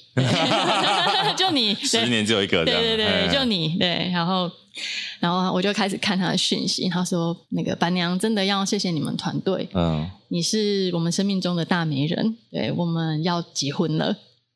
[1.35, 4.09] 就你，十年只有一个，对对对，就你，对。
[4.13, 4.49] 然后，
[5.19, 6.87] 然后我就开始看他的讯息。
[6.87, 14.15] 他说：“那个板娘真的要谢谢你们团队，嗯，你是我们生命中的大媒人，对，我们要结婚了。”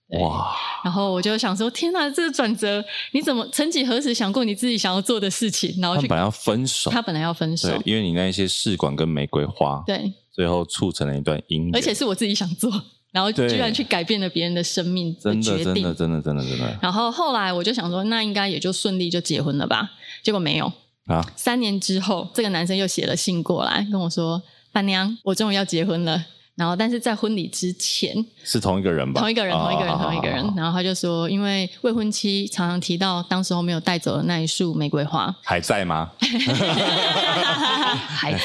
[0.09, 0.55] 哇！
[0.83, 5.75] 然后我就想说，天哪，这个转折，你怎么曾几何时想过你自己想要做的事情？
[5.81, 12.71] 然后他本来要分手，他本来要分手，对，因为你那一些试管跟玫瑰花，对，最后促成了一段姻缘，而且是我自己想做，
[13.11, 16.79] 然后居然去改变了别人的生命的决定，真的，真的，真的，真的，真的。
[16.81, 19.91] 然后后来我就想说，那应该也就顺利就结婚了吧？
[20.23, 20.71] 结果没有
[21.07, 21.21] 啊！
[21.35, 24.41] 三年之后，这个男生又写了信过来跟我说
[24.71, 26.25] ：“伴娘，我终于要结婚了。”
[26.57, 29.21] 然后但是在婚礼之前是同一个人吧？
[29.21, 30.37] 同一个人，同一个人，同一个人。
[30.55, 36.09] 然后他就说，因为未婚妻常常提到当时候没有带走的那一束玫瑰花，还在吗？
[36.19, 36.27] 还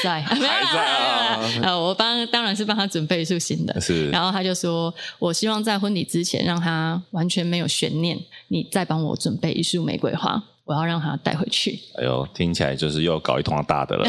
[0.03, 1.39] 在， 还在啊！
[1.63, 3.81] 呃，我帮当然是帮他准备一束新的。
[3.81, 4.11] 是。
[4.11, 11.79] 然后他就说，我希望在婚礼之前让他完全没有悬念，你再帮我准备一束玫瑰花，我要让他带回去。
[11.97, 14.05] 哎呦，听起来就是又搞一通大的了。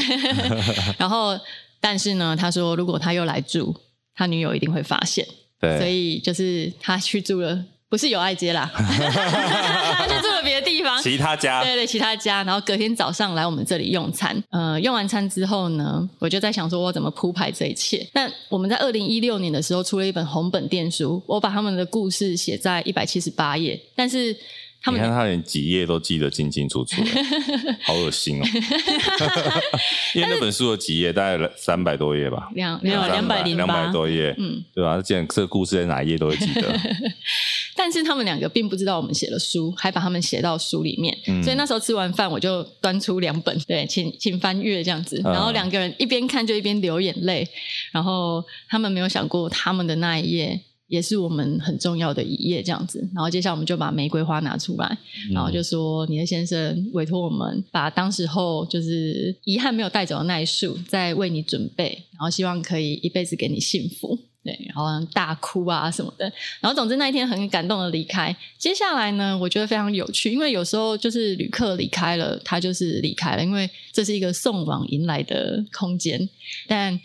[0.98, 1.34] 然后，
[1.80, 3.74] 但是呢，他说如果他又来住。
[4.14, 5.26] 他女友一定会发现，
[5.60, 12.42] 对，所以就是他去住了，不是友爱街啦， 他去住了别的地方，其他家，对对，其他家。
[12.44, 18.06] 然后隔天早上来我们这里用餐，呃，用完餐之后呢，我就在想说，我怎么铺排这一切？
[18.14, 24.36] 那我们在二零一六年的时候出了一本红本店书，我把他们的故事写在一百七十八页，但是。
[24.84, 27.00] 他们你看他连几页都记得清清楚楚，
[27.84, 28.44] 好恶心哦！
[30.14, 35.00] 因为那本书有几页大概三百多页吧，两没有两百零两百多页，嗯，对吧？
[35.00, 36.78] 既然这个故事在哪一页都会记得。
[37.74, 47.48] 但是他们两个并不知道我们写了书，还把他们写到书里面，嗯、所以那时候吃完饭我就端出两本，对，请请翻阅这样子，然后两个人一边看就一边流眼泪，
[47.90, 50.60] 然后他们没有想过他们的那一页。
[50.94, 53.06] 也是我们很重要的一页，这样子。
[53.12, 54.96] 然后接下来我们就把玫瑰花拿出来，
[55.32, 64.16] 然后就说你的先生委托我们把当时候就是遗憾没有带走的那一束，再为你准备，然后希望可以一辈子给你幸福。
[64.44, 66.30] 对，然后大哭啊什么的。
[66.60, 68.34] 然后总之那一天很感动的离开。
[68.58, 76.28] 接下来呢，我觉得非常有趣，因为有时候就是旅客离开了，他就是离开了，因为这是一个送往迎来的空间。
[76.68, 77.00] 但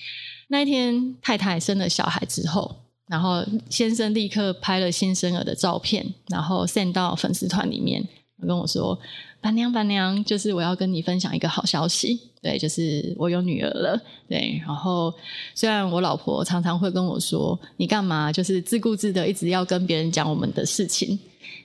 [0.50, 2.79] 那一天太太生了小孩之后。
[3.10, 8.08] 然后先生立刻拍了新生儿的照片，然后 send 到粉丝团里面，
[8.48, 8.98] 跟我说
[9.42, 14.62] ：“板娘，板娘，就是我要跟你分享一个好消息，对，就是我有女儿了，对。
[14.64, 15.12] 然后
[15.56, 21.18] 虽然我老婆常常会跟我说，你干嘛就是自顾自的一直要跟别人讲我们的事情，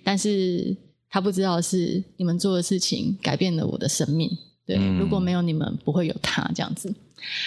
[0.02, 0.74] 但是
[1.10, 4.30] 她不知道是你们做的事情改变了我的生命，
[4.66, 6.92] 对，嗯、如果没有你们，不会有她这样子。”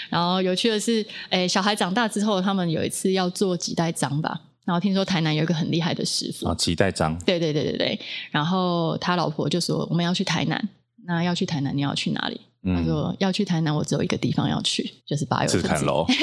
[0.09, 4.41] 然后有趣的是，诶，小孩长大之后，他们有一次要做几代章吧。
[4.65, 7.17] 然后听说台南有一个很厉害的师傅，啊，几代章。
[7.19, 7.99] 对对对对对。
[8.31, 10.69] 然后他老婆就说：“我们要去台南，
[11.05, 16.05] 那要去台南，你要去哪里？”嗯、他说：“要去台南，我只有一个地方要去，就是八友。”赤崁楼。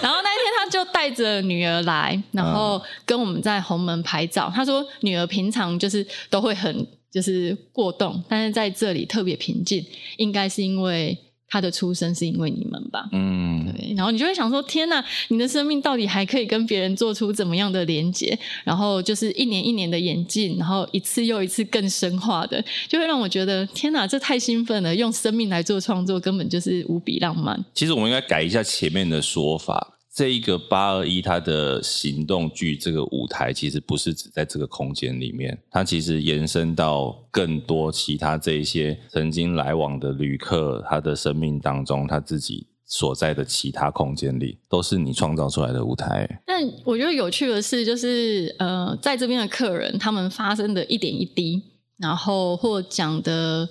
[0.00, 4.50] 然后那一天他就带着女儿来，然后跟我们在红门拍照。
[4.54, 9.82] 他说：“女儿平常就是都会很。”就是过动，但是在这里特别平静，
[10.18, 11.16] 应该是因为
[11.48, 13.08] 他的出生是因为你们吧？
[13.12, 13.94] 嗯，对。
[13.96, 18.38] 然后你就会想说：天呐，你的生命到底还可以跟别人做出怎么样的连接？
[18.64, 24.94] 然后就是一年一年的演进，然后一次又一次更深化的，就会让我觉得：天呐，这太兴奋了！
[24.94, 27.64] 用生命来做创作，根本就是无比浪漫。
[27.74, 29.97] 其实我们应该改一下前面的说法。
[30.18, 46.28] 这一个八二一，它的行动剧这个舞台，其实不是只在这个空间里面，它其实延伸到更多其他这一些曾经来往的旅客，他的生命当中，他自己所在的其他空间里，都是你创造出来的舞台。
[46.44, 51.62] 但我觉得有趣的是，就是呃，在这边的客人，他们发生的一点一滴，
[51.96, 53.68] 然后或讲的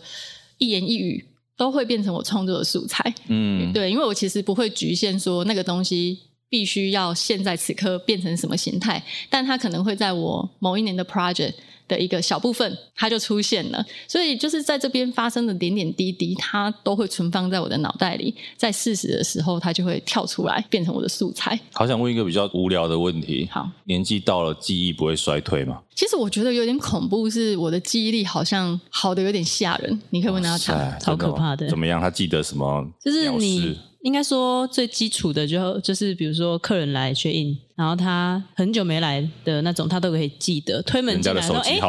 [0.60, 1.26] 一言一语，
[1.58, 3.14] 都会变成我创作的素材。
[3.28, 6.20] 嗯，对，因为我其实不会局限说那个东西。
[6.50, 11.54] 必须要现在此刻变成什么形态，但它可能会在我某一年的 project
[11.88, 13.86] 的一个小部分，它就出现了。
[14.08, 21.60] 所以就是在这边发生的点点滴滴，它都会存放在我的脑袋里，在适时的时候，它就会跳出来，变成我的素材。
[21.74, 25.82] 好想问一个比较无聊的问题：好，年纪到了，记忆不会衰退吗？
[25.96, 30.02] 其实我觉得有点恐怖，是我的记忆力好像好的有点吓人。
[30.12, 31.68] 你可以问他查，超可怕的。
[31.68, 32.00] 怎么样？
[32.00, 32.86] 他记得什么？
[33.04, 33.78] 就是你。
[34.02, 40.82] 应该说最基础的就就是比如说客人来 check in，然后他很久没来的那种，他都可以记得。
[40.84, 41.80] 推门进来说，哎，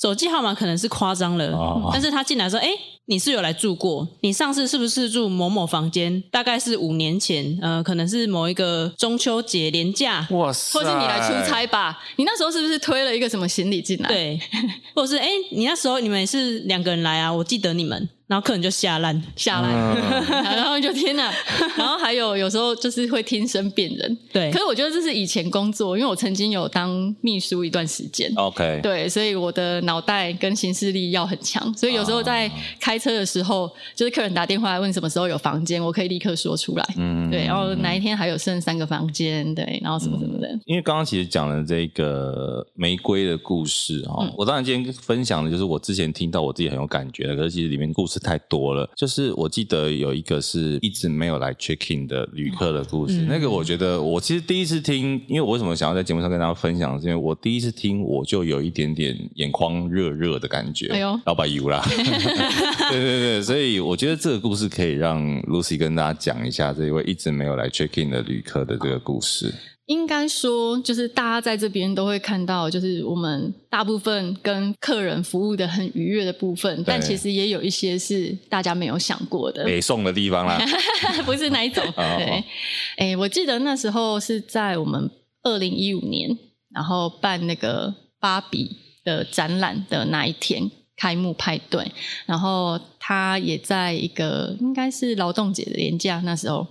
[0.00, 2.68] 手机号码可能是夸张了，哦、但是他进来说，哎，
[3.06, 4.08] 你是有来住过？
[4.22, 6.20] 你上次是不是住某某房间？
[6.30, 11.98] 大概是五年前，呃，可能是某一个中秋节连假，哇塞，或是你来出差吧？
[12.16, 14.08] 你那时候是不是推了一个什么行李进来？
[14.08, 14.40] 对，
[14.94, 17.32] 或者是哎，你那时候你们也是两个人来啊？
[17.32, 18.08] 我记得你们。
[18.30, 19.72] 然后客人就吓烂，下烂，
[20.30, 21.34] 然后就天哪！
[21.76, 24.52] 然后还有有时候就是会听声辨人，对。
[24.52, 28.32] 可是我觉得这是以前工作，因为我曾经有当秘书一段时间。
[28.36, 36.86] OK，对，所以我的脑袋跟行事力要很强，所以有时候在开车的时候，就是客人打电话来问什么时候有房间，我可以立刻说出来。
[36.98, 40.46] 嗯，对，然后哪一天还有剩三个房间，对，然后什么什么的。
[40.46, 48.88] 嗯、因为刚刚其实讲了这个玫瑰的故事哈，嗯、我当然今天分享的就是我之前听到我自己很有感觉的，可是其实里面故事太多了。
[48.96, 69.52] 就是我记得有一个是一直没有来 check in 的旅客的故事，嗯、那个我觉得我其实第一次听，因为我为什么想要在节目上跟大家分享，是因为我第一次听我就有一点点眼眶热热的感觉，哎呦，老板油啦， 对对对，所以我觉得这个故事可以让 Lucy 跟大家讲一下这一位一直没有来 check in 的旅客的这个故事。
[69.90, 79.64] 应该说，就是大家在这边都会看到，就是我们大部分跟客人服务的很愉悦的部分，但其实也有一些是大家没有想过的。
[79.64, 80.64] 北宋的地方啦，
[81.26, 81.84] 不是哪一种？
[81.96, 82.04] 对，
[82.98, 85.10] 哎、欸，我记得那时候是在我们
[85.42, 86.38] 二零一五年，
[86.72, 91.90] 然后办那个芭比的展览的那一天开幕派对，
[92.26, 96.64] 然后他也在一个应该是劳动节的年假那时候，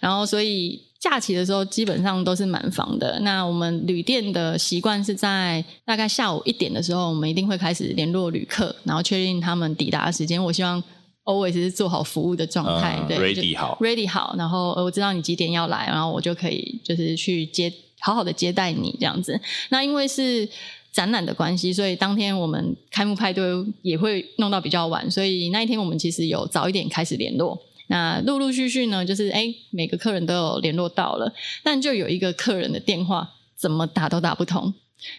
[0.00, 0.84] 然后所以。
[0.98, 3.20] 假期的时候基本上都是满房的。
[3.20, 10.42] 那我们旅店的习惯是在大概下午一点的时候，我们一定会开始联络旅客，然后确定他们抵达的时间。
[10.42, 10.82] 我希望
[11.24, 14.34] always 是做好服务的状态，嗯、对，ready 好，ready 好。
[14.38, 19.38] 然后我知道你几点要来，然后我就可以就是去接，好好的接待你这样子。
[19.68, 20.48] 那因为是
[20.92, 23.44] 展览的关系，所以当天我们开幕派对
[23.82, 27.60] 也会弄到比较晚，所以那一天我们其实有早一点开始联络。
[27.88, 31.32] 那陆陆续续呢，就是哎，每个客人都有联络到了，
[31.62, 34.72] 但就有一个客人的电话怎么打都打不通，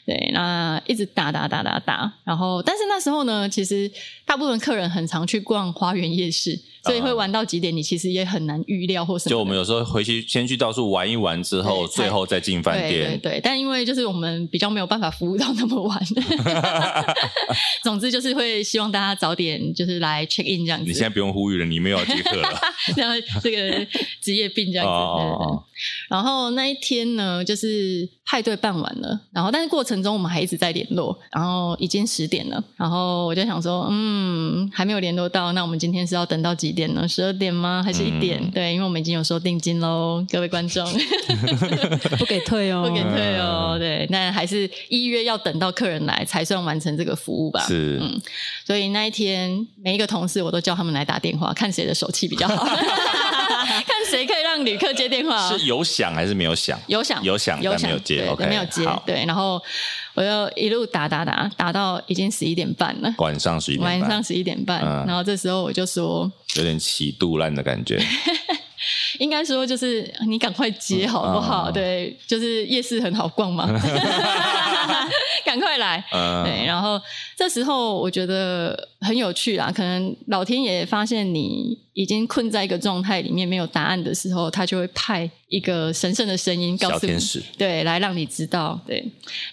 [0.05, 3.89] 对，那一直打打打打打，然后但是那时候呢，其实
[4.25, 6.59] 大部分客人很常去逛花园夜市。
[6.87, 7.75] 所以会玩到几点？
[7.75, 12.89] 你其实也很难预料，或什么就我们有时候回去先去到处玩一玩之后，最后再进饭店。
[12.89, 15.99] 对对对，但因为就是我们比较没有办法服务到那么晚。
[17.83, 20.85] 总之就是会希望大家早点就是来 check in 这样子。
[20.85, 22.49] 你现在不用呼吁了，你没有要接客了。
[22.97, 23.85] 然后这个
[24.21, 24.91] 职业病这样子。
[24.91, 25.63] 哦。
[26.09, 37.07] 然后那一天呢，就是派对办完了，然后但是过程中我们还一直在联络，然后已经十点了，然后我就想说，嗯，还没有联络到，那我们今天是要等到几点呢？
[37.07, 37.81] 十二点吗？
[37.83, 38.39] 还是一点？
[38.39, 40.85] 嗯、对，因为我们已经有收定金喽，各位观众，
[42.19, 43.75] 不给退哦， 不给退哦。
[43.79, 47.65] 对，那还是依约要等到客人来才算完成这个服务吧。
[47.67, 48.21] 是，嗯，
[48.65, 52.67] 所以那一天每一个同事我都叫他们来打电话，看谁的手气比较好。
[53.85, 55.49] 看谁可以让旅客接电话？
[55.49, 56.79] 是有响还是没有响？
[56.87, 58.17] 有响，有响，有没有接。
[58.17, 58.85] 对 OK，没有接。
[58.85, 59.61] 好对，然后
[60.13, 63.13] 我就一路打打打，打到已经十一点半了。
[63.19, 63.99] 晚上十一点半。
[63.99, 64.81] 晚上十一点半。
[64.81, 67.99] 嗯、然后这时候我就说，有点起肚烂的感觉。
[69.19, 71.71] 应该说就是你赶快接好不好？
[71.71, 73.67] 嗯、对，就是夜市很好逛嘛。
[75.45, 76.99] 赶快来，嗯、对，然后
[77.37, 79.71] 这时候我觉得很有趣啦。
[79.73, 87.17] 可能老天爷发现你已经困在一个状态里面，没有答案的时候，他就会派一个神圣的声音告诉你，
[87.57, 88.77] 对，来让你知道。
[88.85, 88.99] 对，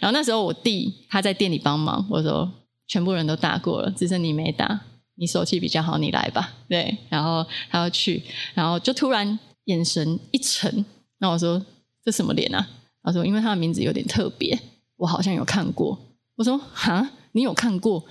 [0.00, 2.50] 然后那时候我弟他在店里帮忙，我说
[2.88, 4.80] 全部人都打过了，只剩你没打，
[5.16, 6.54] 你手气比较好，你来吧。
[6.68, 8.22] 对，然后他要去，
[8.54, 10.84] 然后就突然眼神一沉，
[11.18, 11.64] 那我说
[12.04, 12.68] 这什么脸啊？
[13.02, 14.58] 他说因为他的名字有点特别。
[14.96, 15.98] 我好像有看过，
[16.36, 18.02] 我说哈，你有看过？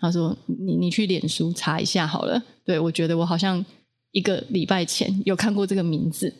[0.00, 2.42] 他说你你去脸书查一下好了。
[2.64, 3.62] 对，我觉得我好像
[4.12, 6.34] 一个礼拜前有看过这个名字，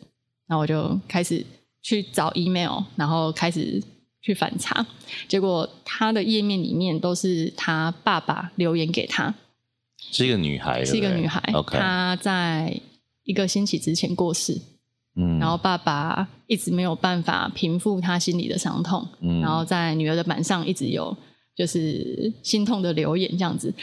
[0.47, 1.45] 然后我就开始
[1.83, 3.81] 去找 email，然后开始
[4.23, 4.85] 去反查，
[5.27, 9.33] 结果他的页面里面都是他爸爸留言给他，
[10.09, 12.81] 是一个女孩，是一个女孩，OK，她在
[13.23, 14.59] 一个星期之前过世。
[15.17, 21.13] 嗯，然后爸爸一直没有办法平复他心里的伤痛，嗯，然后在女儿的板上一直有
[21.53, 23.73] 就是心痛的留言这样子，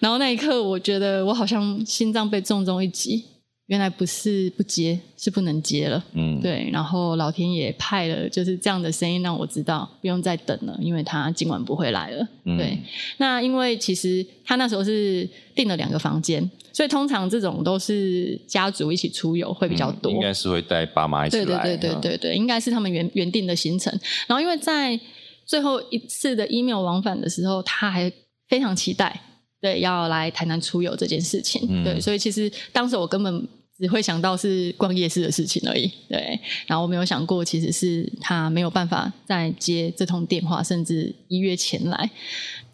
[0.00, 3.24] 然后那一刻我觉得我好像心脏被重重一击，
[3.66, 12.78] 原来不是不接，是不能接了，嗯，对，然后老天爷派了就是这样的声音让我知道不用再等了，因为他今晚不会来了，嗯，对，
[13.18, 16.50] 那因为其实他那时候是订了两个房间。
[16.72, 21.44] 所以通常这种都是家族一起出游会比较多，嗯、应该是会带爸妈一起来。
[21.46, 23.90] 对对对对对应该是他们原原定的行程。
[24.26, 25.00] 然后因为在
[25.46, 28.12] 最后一次的 email 往返的时候，他还
[28.46, 29.18] 非常期待，
[29.66, 31.66] 对，要来台南出游这件事情。
[31.68, 35.90] 嗯、对，所以其实当时我根本只会想到是逛夜市的事情而已。
[36.08, 36.38] 对，
[36.68, 42.08] 然后我没有想过，其实是他没有办法再接这通电话，甚至一月前来。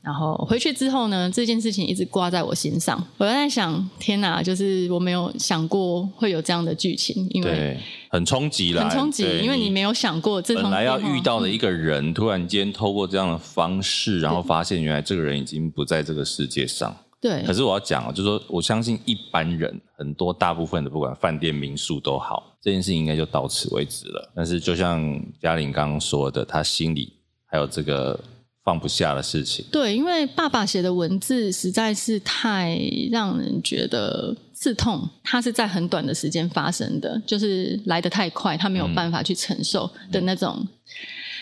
[0.02, 3.00] 然后回去之后呢，这件事情一直挂在我心上。
[3.18, 7.78] 我在想，天哪，就是我没有想过会有这样的剧情，因为
[8.10, 16.92] 很冲击了，很冲击，因为你没有想过，这本来要遇到的一个人，嗯、突然间透过这样的方式，然后发现原来这个人已经不在这个世界上。
[17.20, 17.44] 对。
[17.44, 24.32] 可是我要讲，就是说我相信一般人很多大部分的，不管饭店、民宿都好，这件事情应该就到此为止了。
[24.34, 25.00] 但是就像
[25.40, 27.12] 嘉玲刚刚说的，他心里
[27.46, 28.18] 还有这个。
[28.64, 29.64] 放不下的事情。
[29.70, 32.78] 对，因为爸爸写的文字实在是太
[33.10, 35.08] 让人觉得刺痛。
[35.24, 40.66] 他是在很短的时间发生的，就是来得太快，他没有办法去承受的那种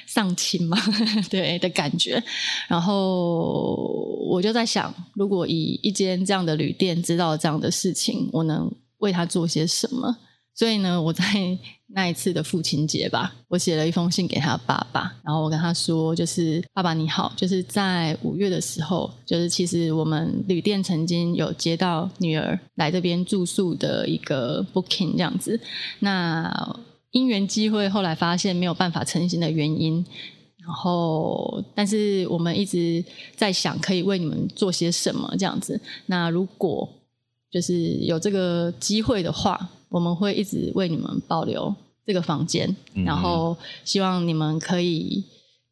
[0.07, 2.23] 丧亲嘛， 嗯、对的感觉。
[2.68, 3.75] 然后
[4.31, 10.16] 我就在想，如果以一间这样的旅店知道这样的事情，我能为他做些什么？
[10.55, 11.25] 所以呢，我在
[11.93, 25.59] 那一次的父亲节吧，我写了一封信给他爸爸，然后我跟他说，就是爸爸你好，就是在五月的时候，就是其实我们旅店曾经有接到女儿来这边住宿的一个 booking 这样子，
[25.99, 26.76] 那
[27.11, 30.05] 因缘机会后来发现没有办法成行的原因，
[30.59, 36.88] 然后但是我们一直在想可以为你们做些什么这样子，那如果
[37.51, 39.70] 就是有这个机会的话。
[39.91, 41.74] 我们会一直为你们保留
[42.07, 45.22] 这个房间，嗯、然后希望你们可以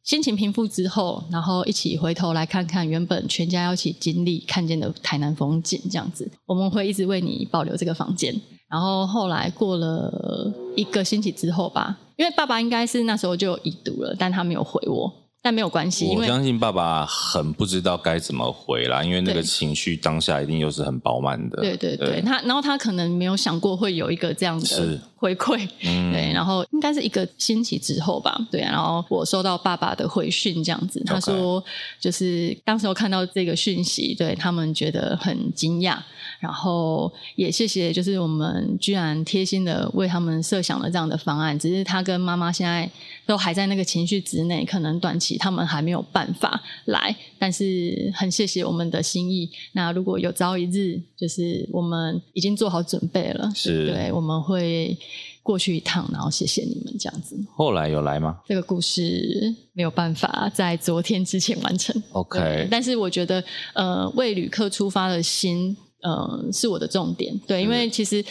[0.03, 6.29] 心情平复之后，然后一起回头来看看原本全家要一起经历看见的台南风景，这样子。
[6.45, 8.39] 我们会一直为你保留这个房间。
[8.69, 15.11] 然后后来过了一个星期之后吧，因为爸爸应该是那时候就有已读了，但他没有回我。
[15.41, 21.61] 但没有关系，我相信爸爸很不知道该怎么回啦，因为那个情绪当下一定又是很饱满的。
[21.61, 22.21] 对对对，对。
[22.21, 31.61] 他然后他可能没有想过会有一个这样的回馈，嗯、对，然后应该是一个星期之后吧，对，然后我收到爸爸的回讯，这样子，他说
[31.99, 35.97] 就是当时候看到这个讯息，对他们觉得很惊讶。
[36.39, 41.57] 然后也谢谢，就是我们居然贴心的为他们设想了这样的方案。
[41.59, 42.89] 只是他跟妈妈现在
[43.25, 47.13] 都还在那个情绪之内，可能短期他们还没有办法来。
[47.39, 49.49] 但是很谢谢我们的心意。
[49.71, 54.97] 那如果有朝一日，就是我们已经做好准备了，是对，我们会
[55.41, 57.35] 过去一趟，然后谢谢你们这样子。
[57.55, 58.39] 后来有来吗？
[58.45, 62.03] 这个故事没有办法在昨天之前完成。
[62.11, 65.75] OK，但是我觉得，呃，为旅客出发的心。
[66.01, 67.37] 嗯，是我的重点。
[67.45, 68.23] 对，因为其实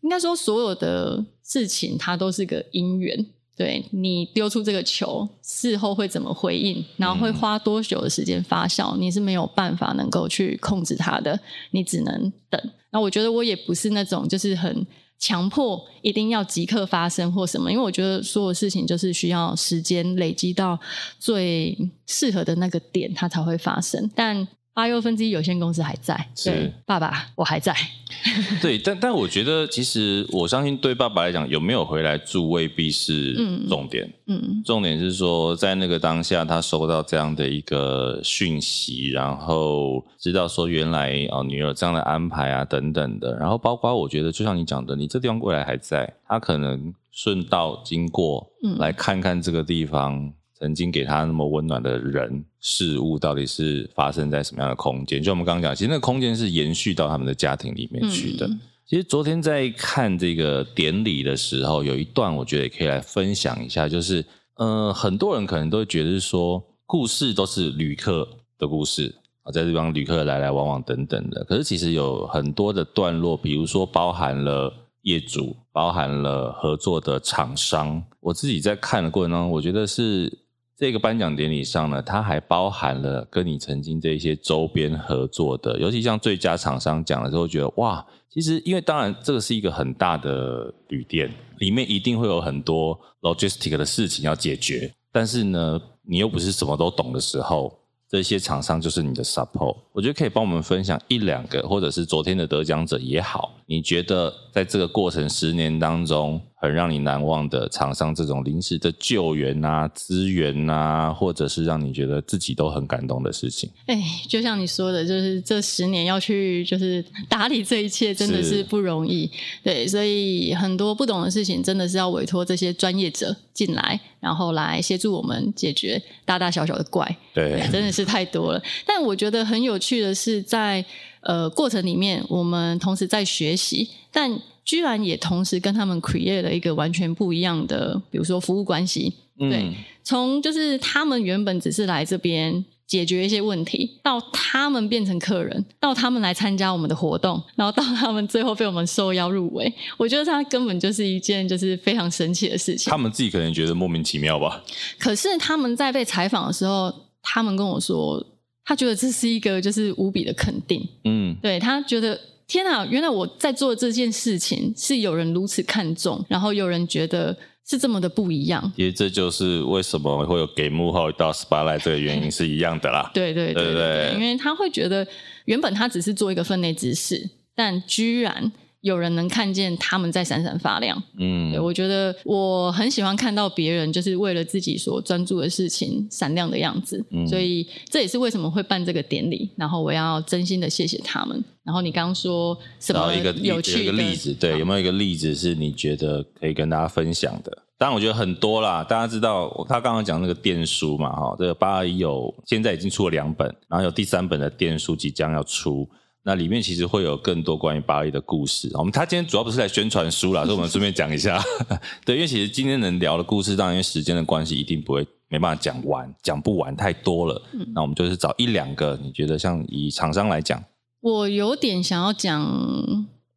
[0.00, 3.24] 应该说，所有的事情它都是个因缘。
[3.54, 11.38] 对，你丢出这个球，事后会怎么回应，然后会花多久的时间发酵，你是没有办法能够去控制它的，
[11.70, 12.60] 你只能等。
[12.90, 14.86] 那我觉得我也不是那种就是很
[15.18, 20.78] 强迫一定要即刻发生或什么，因为我觉得所有事情就是需要时间累积到
[21.18, 21.76] 最
[22.06, 24.10] 适合的那个点，它才会发生。
[24.14, 27.74] 但八又分之一有限公司还在，是爸爸，我还在。
[28.62, 33.34] 对，但但我觉得，其实我相信，对爸爸来讲，有没有回来住未必是
[33.68, 34.10] 重点。
[34.26, 43.36] 嗯，嗯，重点是说，在那个当下，他收到这样的一个讯息，然后知道说，原来哦，女儿这样的安排啊，等等的。
[43.38, 50.32] 然后包括我觉得，就像你讲的，你这地方未来还在，他可能顺道经过，嗯，来看看这个地方。
[50.62, 55.20] 曾经给他那么温暖的人事物，到底是发生在什么样的空间？
[55.20, 58.46] 就我们刚刚讲，其实那个空间是延续到他们的家庭里面去的。
[58.46, 71.42] 嗯、其实昨天在看这个典礼的时候，有一段我觉得也可以来分享一下，就是呃，很多人可能都会觉得是说，故事都是旅客的故事啊，在这地方旅客来来往往等等的。
[71.42, 78.00] 可是其实有很多的段落，比如说包含了业主，包含了合作的厂商。
[78.20, 80.38] 我自己在看的过程当中，我觉得是。
[80.82, 97.72] 这个颁奖典礼上呢，它还包含了跟你曾经这些周边合作的，尤其像最佳厂商讲的时候，觉得哇，其实因为当然这个是一个很大的旅店，里面一定会有很多 logistic 的事情要解决，但是呢，你又不是什么都懂的时候，
[98.10, 99.76] 这些厂商就是你的 support。
[99.92, 113.70] 我觉得可以帮我们分享一两个，或者是昨天的得奖者也好，你觉得在这个过程十年当中，很让你难忘的厂商这种临时的救援啊、资源啊，或者是让你觉得自己都很感动的事情。
[113.86, 113.98] 哎，
[114.28, 119.30] 就像你说的，就是这十年要去就是打理这一切，真的是不容易。
[119.64, 127.16] 对，所以很多不懂的事情，真的是要委托这些专业者进来，然后来协助我们解决大大小小的怪。
[127.32, 128.62] 对，对，真的是太多了。
[128.84, 130.88] 但我觉得很有趣的是在，在
[131.22, 134.40] 呃过程里面，我们同时在学习，但。
[134.64, 139.12] 居然也同时跟他们 create 了一个完全不一样的，比如说服务关系。
[139.36, 152.88] 对，从就是他们原本只是来这边解决一些问题，到他们变成客人，到他们来参加我们的活动，然后到他们最后被我们受邀入围，我觉得他根本就是一件就是非常神奇的事情。
[152.88, 154.62] 他们自己可能觉得莫名其妙吧。
[154.96, 158.24] 可是他们在被采访的时候，他们跟我说，
[158.64, 160.86] 他觉得这是一个就是无比的肯定。
[161.04, 167.36] 嗯，对，他觉得天哪，原来我在做这件事情是有人如此看重，然后有人觉得。
[167.64, 173.08] 是这么的不一样，其实这就是为什么会有给幕后一道 spotlight 这个原因 是一样的啦。
[173.14, 175.06] 对对对对，对对对，因为他会觉得
[175.44, 178.50] 原本他只是做一个分内之事，但居然。
[178.82, 189.48] 有人能看见他们在闪闪发亮，嗯，对，我觉得我很喜欢看到别人就是为了自己所专注的事情闪亮的样子，嗯，所以这也是为什么会办这个典礼。
[189.56, 191.42] 然后我要真心的谢谢他们。
[191.62, 194.34] 然后你刚刚说什么有趣的一个例子？
[194.34, 197.56] 对，有没有一个例子是你觉得可以跟大家分享的？
[197.78, 198.82] 当然，我觉得很多啦。
[198.82, 205.88] 大家知道他刚刚讲那个电书嘛，哈，这个八二一有现在已经出了两本，然后有第三本的电书即将要出。
[206.24, 208.70] 那里面其实会有更多关于八二一的故事。
[208.74, 211.42] 我们他今天主要不是来宣传书啦，所以我们顺便讲一下。
[212.06, 217.42] 对，因为其实今天能聊的故事，当然因为时间的关系，一定不会没办法讲完，讲不完，太多了。
[217.52, 220.62] 嗯，那我们就是找一两个，你觉得像以厂商来讲，
[221.00, 222.40] 我有点想要讲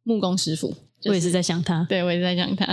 [0.04, 0.74] 木工师傅。
[1.08, 2.66] 我也是在想他，对，我也是在想他。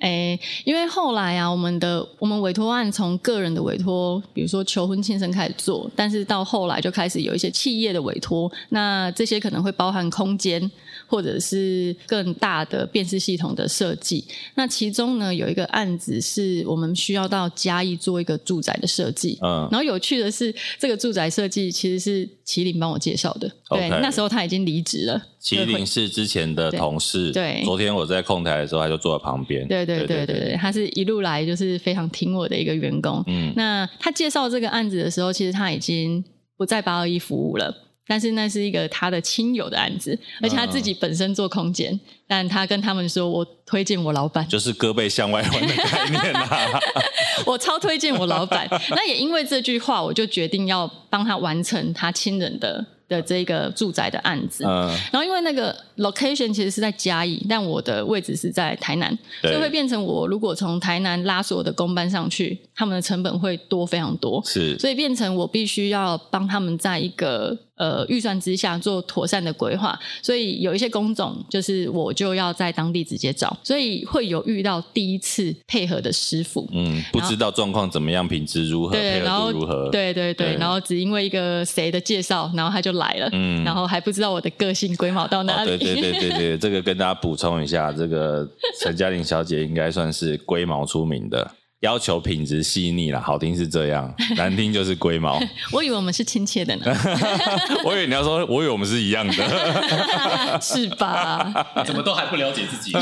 [0.00, 10.70] 诶，因为后来啊，我们的我们委托案从个人的委托，比如说求婚庆生开始做，但是到后来就开始有一些企业的委托，那这些可能会包含空间
[11.06, 14.24] 或者是更大的辨识系统的设计。
[14.54, 19.38] 那其中呢，有一个案子是我们需要到嘉义做一个住宅的设计。
[19.42, 23.50] 嗯，然后有趣的是，这个住宅设计其实是麒麟帮我介绍的。
[23.70, 25.22] 对那时候他已经离职了。
[25.42, 27.30] 麒麟是之前的同事。
[27.30, 27.42] 对。
[27.42, 29.66] 对昨天我在控台的时候，他就坐在旁边。
[29.66, 33.22] 对对对对对，他是一路来就是非常听我的一个员工。
[33.26, 36.24] 嗯，那他介绍这个案子的时候，其实他已经
[36.56, 37.74] 不在八二一服务了，
[38.06, 46.80] 但是那是一个他的亲友的案子，而且他自己本身做空间，嗯、但他跟他们说，我推荐我老板，就是胳膊向外弯的概念啊。
[47.46, 52.84] 我超推荐我老板，那也因为这句话，我就决定要帮他完成他亲人的。
[53.08, 59.52] 的这个住宅的案子，嗯，然后因为那个 location 其实是在嘉义，但我的位置是在台南，对。
[59.52, 67.58] 所以会变成我如果从台南拉所有的工班上去，他们的成本会多非常多，是，所以变成我必须要帮他们在一个。
[67.74, 88.48] 呃，预算之下做妥善的规划，所以有一些工种就是我就要在当地直接找，所以会有遇到第一次配合的师傅，嗯，不知道状况怎么样，品质如何，对，配合度如何，对对对，对然后只因为一个谁的介绍，然后他就来了，嗯，然后还不知道我的个性龟毛到哪里，哦、对对对对，这个跟大家补充一下，这个
[88.80, 91.50] 陈嘉玲小姐应该算是龟毛出名的。
[91.80, 95.36] 要求品质细腻啦，好听是这样，难听就是龟毛。
[95.72, 96.84] 我以为我们是亲切的呢。
[97.84, 99.32] 我以为你要说，我以为我们是一样的，
[100.62, 101.52] 是吧？
[101.84, 102.92] 怎么都还不了解自己？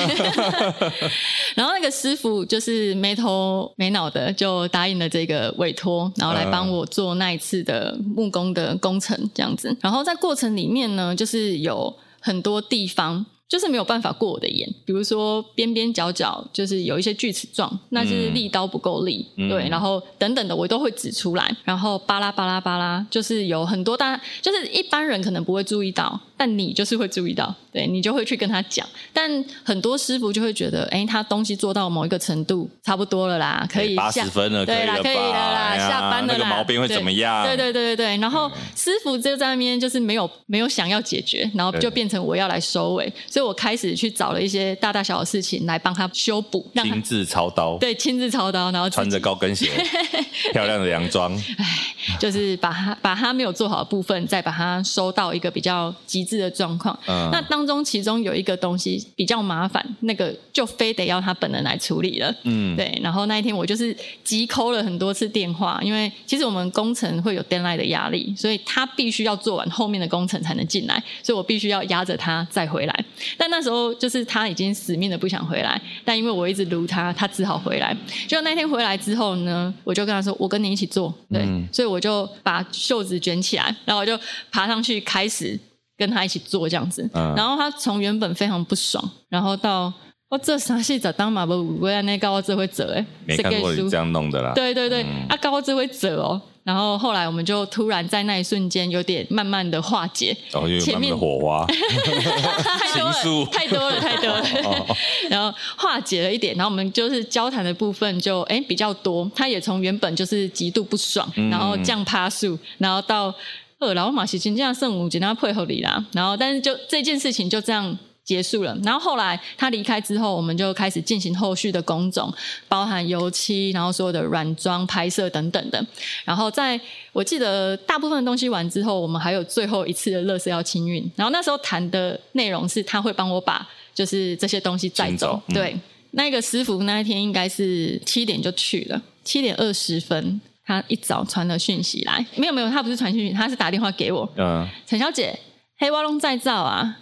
[1.55, 9.77] 然后那个师傅就是没头没脑的就答应了这个委托，然后来帮我做那一次的木工的工程这样子。
[9.83, 13.27] 然后在过程里面呢，就是有很多地方。
[13.51, 37.45] 就是没有办法过我的眼，比如说边边角角就是有一些锯齿状，那就是利刀不够利，嗯、对，然后等等的我都会指出来，然后巴拉巴拉巴拉，就是有很多大，就是一般人可能不会注意到，但你就是会注意到，对，你就会去跟他讲，但很多师傅就会觉得，哎，他东西做到某一个程度差不多了啦，可以八十分了，对啦，可以了啦，下班了啦，那个毛病会怎么样？
[37.45, 43.51] 对对对对对，然后师傅就在那边就是没有没有想要解决，然后就变成我要来收尾，所以。
[43.51, 49.69] 我开始去找了一些大大小小的事情来帮他修补，亲自操刀，对，亲自操刀，然后穿着高跟鞋，
[50.53, 56.97] 漂亮的洋装，哎，就是把他把他没有做好的部分，再把它收到一个比较极致的状况。
[57.09, 62.33] 嗯，那当中其中有一个东西比较麻烦，那个就非得要他本人来处理了。
[62.45, 62.97] 嗯，对。
[63.03, 73.05] 然后那一天我就是急 call 了很多次电话，因为其实我们工程会有 deadline 的压力，所以他必须要做完后面的工程才能进来，所以我必须要压着他再回来。
[73.37, 77.97] 但那时候就是他已经死命的不想回来，但因为我一直撸他，他只好回来。
[78.29, 84.19] 就那天回来之后呢，我就跟他说：“我跟你一起做。”对，嗯、所以我就把袖子卷起来，然后我就
[84.51, 85.59] 爬上去开始
[86.01, 87.07] 跟他一起做这样子。
[87.13, 89.93] 嗯、然后他从原本非常不爽，然后到
[90.31, 91.53] 我这啥戏咋当嘛不？
[91.79, 94.53] 我那高我只会折哎，没看过你这样弄的啦。
[94.55, 96.41] 对对对，嗯、啊高我只会折哦。
[96.63, 101.67] 然后后来我们就突然在那一瞬间有点慢慢的化解，然后有慢慢的火花，
[103.51, 104.87] 太多了，太多了，太多了。
[105.31, 109.29] 然后化解了一点，然后我们就是交谈的部分就哎比较多。
[109.35, 113.35] 他也从原本就是极度不爽，然后降趴数，然后到
[113.81, 116.07] 呃，然后马西金这样圣母简单配合你啦。
[116.13, 117.99] 然后但是就这件事情就这样。
[118.23, 122.33] 结束了，然后后来他离开之后，我们就开始进行后续的工种，
[122.69, 125.85] 包含油漆，然后所有的软装拍摄等等的。
[126.25, 126.79] 然后在
[127.13, 131.11] 我记得大部分的东西完之后，我们还有最后一次的乐色要清运。
[131.17, 135.41] 然后那时候谈的内容是他会帮我把就是这些东西载走。
[135.49, 135.77] 嗯、对，
[136.13, 140.41] 那个师傅那一天应该是七点就去了，七点二十分，
[140.71, 144.29] 他一早传了讯息来，没有没有，他不是传讯息，他是打电话给我。
[144.37, 145.37] 嗯，陈小姐，
[145.79, 146.99] 黑瓦龙在造啊。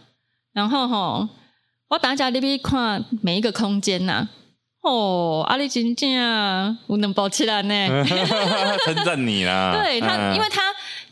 [0.55, 1.29] 然后吼，
[1.91, 4.29] 我大家你边看每一个空间呐、啊，
[4.89, 8.05] 哦，阿里真正无能保起来呢，
[8.87, 9.73] 称赞你啦。
[9.75, 10.63] 对他，因为他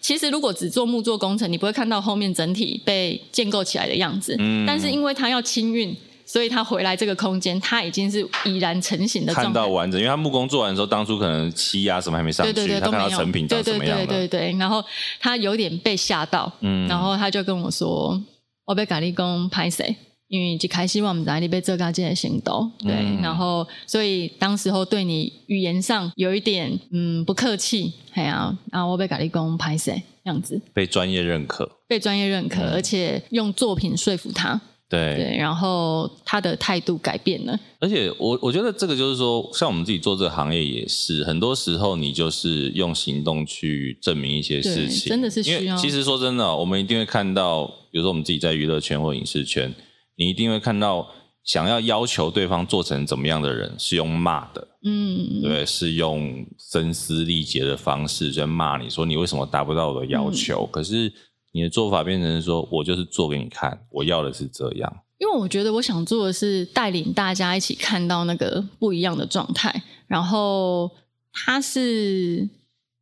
[0.00, 4.34] 其实如果只做木作工程，你不会看到后面整体被建构起来的样子。
[4.38, 4.64] 嗯。
[4.66, 5.94] 但是因为他要清运，
[6.26, 9.42] 所以他回来这个空间，他已经是已然成型的状态。
[9.44, 13.96] 看到完整，因为他木工做完的时候，当初可能漆啊什么还没上去，对对对，他看到成品长什么样。
[13.96, 14.58] 对对对对对。
[14.58, 14.84] 然后
[15.20, 18.20] 他有点被吓到，嗯，然后他就跟我说。
[18.68, 19.94] 我被咖喱工拍谁？
[20.26, 30.60] 因为一开始我们在你被这个件行动，对，嗯、然后所以当时候对你语言上有一点嗯不客气，哎呀，然后我被咖喱工拍谁这样子？
[30.74, 34.60] 被专业认可，被专业认可，嗯、而且用作品说服他。
[34.88, 35.16] 对。
[35.16, 45.76] 对，然后他的态度改变了，而且我我觉得这个就是说，像我们自己做这个行业也是，很多时候你就是用行动去证明一些事情，真的是需要。
[45.76, 49.74] 其实说真的，我们一定会看到，比如说我们自己在娱乐圈或影视圈，
[50.16, 51.08] 你一定会看到
[51.44, 61.12] 想要要求对方做成怎么样的人，是用骂的，嗯，对，是用声嘶力竭的方式在骂你说你为什么达不到我的要求，嗯、可是。
[61.56, 64.94] 你的做法变成说，我就是做给你看，我要的是这样。
[65.16, 70.90] 因为我觉得我想做的是带领大家一起看到那个不一样的状态，然后
[71.32, 72.46] 它是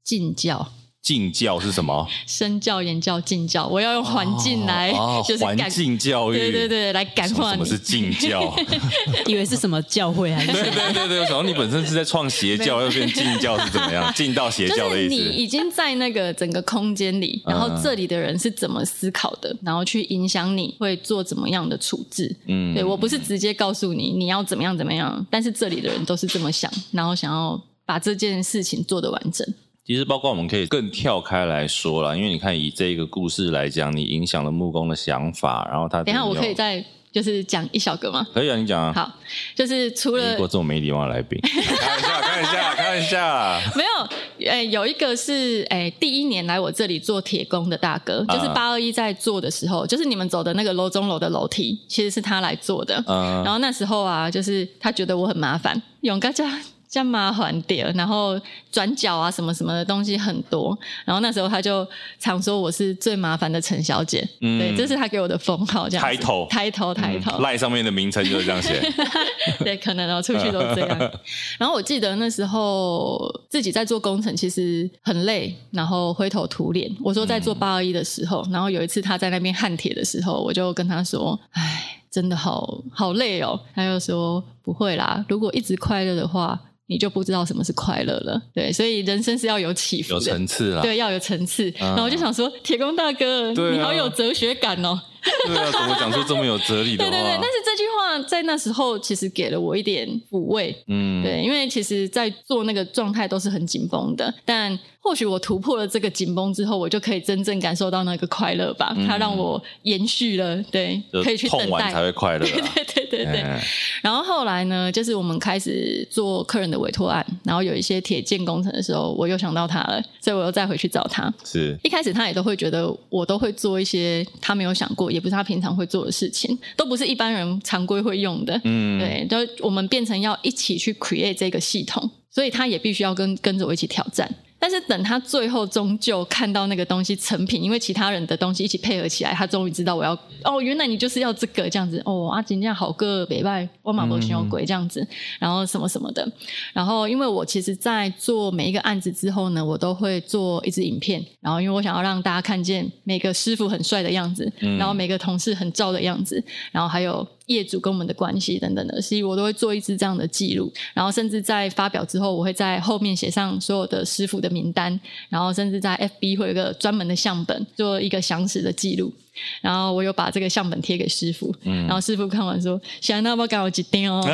[0.05, 0.69] 进教。
[1.05, 2.09] 敬教是什么？
[2.27, 3.67] 身教、言教、敬教。
[3.67, 4.91] 我要用环境来，
[5.29, 6.37] 就是环境教育。
[6.39, 7.53] 对对对，来感化你。
[7.53, 8.53] 什么是敬教？
[9.29, 10.53] 以为是什么教会还是？
[10.53, 14.11] 对对对对，然后你本身是在创邪教，又变敬教是怎么样？
[14.17, 15.15] 进到邪教的意思。
[15.15, 22.35] 就是你已经在那个整个空间里，然后这里的人是怎么思考的，然后去影响你会做怎么样的处置。
[22.47, 29.47] 嗯，对，我不是直接告诉你你要怎么样怎么样，但是这里的人都是这么想，然后想要把这件事情做得完整。
[29.87, 36.83] 其实，包括我们可以更跳开来说了，因为你看，以这个故事来讲，你影响了木工的想法，然后他等一下我可以再
[37.13, 38.27] 就是讲一小个吗？
[38.33, 38.93] 可以啊，你讲啊。
[38.95, 39.13] 好，
[39.55, 43.61] 就是除了如果这种没礼貌的来宾， 开玩笑，开玩笑，开玩笑。
[43.77, 53.05] 没有，诶，有一个是诶，第一年来我这里做铁工的大哥，就是八二一在做的时候，就是你们走的那个楼中楼的楼梯，其实是他来做的。
[53.07, 53.45] 嗯。
[53.45, 56.51] 然后那时候啊，就是他觉得我很麻烦，勇哥家。
[56.95, 58.41] 这样麻烦点，然后
[58.71, 61.85] 转角啊什么什么的东西很多，然后那时候他就
[62.21, 66.07] 常说我是最麻烦的陈小姐，嗯、对，这是他给我的封号，这样。
[66.07, 67.37] 抬头，抬头，抬头。
[67.41, 68.81] 赖上面的名称就是这样写。
[69.65, 70.99] 对，可能然后出去都这样。
[71.59, 73.19] 然后我记得那时候
[73.51, 76.89] 自己在做工程，其实很累，然后灰头土脸。
[77.03, 91.71] 我说在做八二一的时候，嗯、然后有一次他在那边焊铁的时候，我就跟他说：“哎，真的好好累哦。”他就说：“不会啦，如果一直快乐的话。”你就不知道什么是快乐了，对，所以人生是要有起伏的，有层次啊，对，要有层次。
[91.81, 95.01] 嗯、然后我就想说，铁工大哥，啊、你好有哲学感哦。
[95.47, 97.11] 对啊，怎么讲出这么有哲理的话？
[97.11, 100.75] 对对对，但是这句话在那时候其实给了我一点抚慰。
[100.87, 108.95] 嗯，对，因为其实，在做那个状态都是很紧绷的，但或许我突破了这个紧绷之后，我就可以真正感受到那个快乐吧。
[108.97, 112.41] 嗯、它让我延续了， 对，可以去等待，才会快乐。
[112.45, 113.43] 对对对对对。
[113.43, 113.61] 嗯、
[114.03, 121.33] 然后后来呢，就是我们开始做客人的委托案，然后有一些铁建工程的时候，我又想到他了，所以我又再回去找他。
[121.45, 125.13] 是一开始他也都会觉得我都会做一些他没有想过。
[125.15, 128.61] 也不是他平常会做的事情，都不是一般人常规会用的。
[128.65, 134.29] 嗯，对，就我们变成要一起去 create 这个系统，所以他也必须要跟跟着我一起挑战。
[134.59, 145.07] 但是等他最后终究看到那个东西成品，因为其他人的东西一起配合起来，他终于知道我要哦，原来你就是要这个这样子哦，阿金这样好个北拜，我马博熊鬼这样子，
[145.39, 146.27] 然后什么什么的。
[146.73, 156.43] 然后因为我其实，在做每一个案子之后呢，我都会做一支影片，然后因为我想要让大家看见每个师傅很帅的样子，然后每个同事很照的样子，
[156.73, 160.73] 然后还有业主跟我们的关系等等的，所以我都会做一支这样的记录。
[160.95, 169.13] 然后甚至在发表之后，我会在后面写上所有的师傅的名单，然后甚至在 FB 会有一个专门的相本，做一个详实的记录。
[169.61, 174.23] 然后我有把这个相本贴给师傅，嗯、然后师傅看完说：“想那么赶我几天哦。”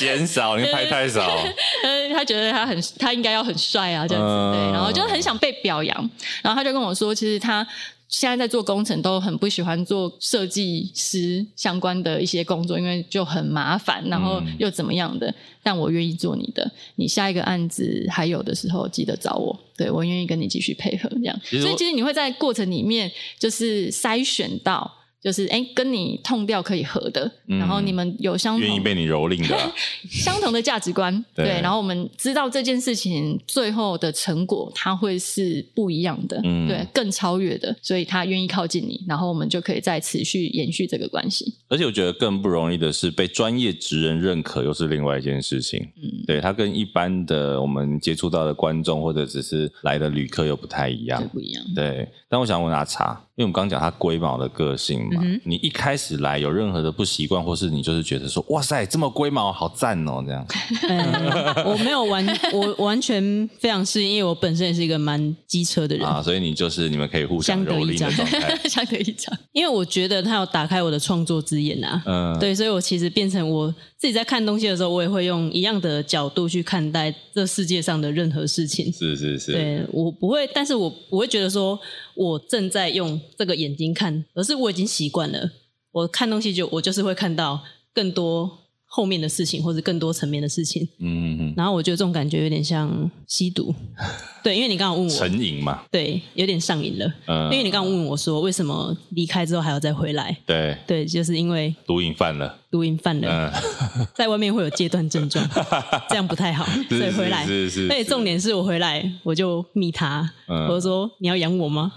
[0.00, 1.38] 嫌少，你拍太少。
[2.12, 6.10] 他觉得他很，他应该要很帅啊，这样子、嗯、对，然后就很想被表扬。
[6.42, 7.66] 然后他就跟我说，其实他。
[8.10, 15.28] 现在在做工程都很不喜欢做设计师相关的一些工作，因为就很麻烦，然后又怎么样的？
[15.28, 21.40] 嗯、但我愿意做你的，你下一个案子还有的时候记得找我，对，我愿意跟你继续配合这样。
[21.44, 24.99] 所以其实你会在过程里面就是筛选到。
[25.22, 29.72] 就是哎，跟你痛掉可以合的，嗯、然后你们有相同愿意被你蹂躏的、啊、
[30.08, 41.54] 相同的价值观，对，对，然后我们知道这件事情最后的成果，它会是不一样的，嗯，对，更超越的，所以他愿意靠近你，然后我们就可以再持续延续这个关系。
[41.68, 52.08] 而且我觉得更不容易的是被专业职人认可，又是另外一件事情，嗯，对，他跟一般的我们接触到的观众或者只是来的旅客又不太一样，不一样，对。
[52.30, 53.20] 但我想问阿茶。
[53.36, 60.46] 因为我们刚刚讲他龟毛的个性嘛，嗯、你一开始来有任何的不习惯，或是你就是觉得说，哇塞，这么龟毛，好赞哦，这样。
[60.90, 69.34] 嗯、我没有完，我完全非常适应，因为我本身也是一个蛮机车的人啊，所以你就是你们可以互相蹂躏的状态， 相得益彰。
[69.52, 78.90] 因为我觉得他有打开我的创作之眼啊，嗯，对，所以我其实变成我自己在看东西的时候，我也会用一样的角度去看待这世界上的任何事情。
[78.90, 81.78] 是是是，对，我不会，但是我不会觉得说
[82.14, 83.20] 我正在用。
[83.36, 85.50] 这个眼睛看，而是我已经习惯了。
[85.92, 88.50] 我看东西就我就是会看到更多
[88.92, 90.82] 后面的事情，或者更多层面的事情。
[90.98, 91.54] 嗯嗯嗯。
[91.56, 93.72] 然后我觉得这种感觉有点像吸毒，
[94.42, 97.06] 对，因为你刚刚问我成瘾嘛，对，有点上瘾了。
[97.26, 97.44] 嗯。
[97.52, 100.36] 因为你刚刚问我说，为什么离开之后还要再回来？
[100.44, 105.48] 对对，就是因为毒瘾犯了，毒瘾犯了，嗯、 在外面会有戒断症状，
[106.10, 107.46] 这样不太好，所以回来。
[107.46, 107.86] 是是，是。
[107.86, 111.92] 所以重点是我回来，我就密他，嗯、我就说你要养我吗？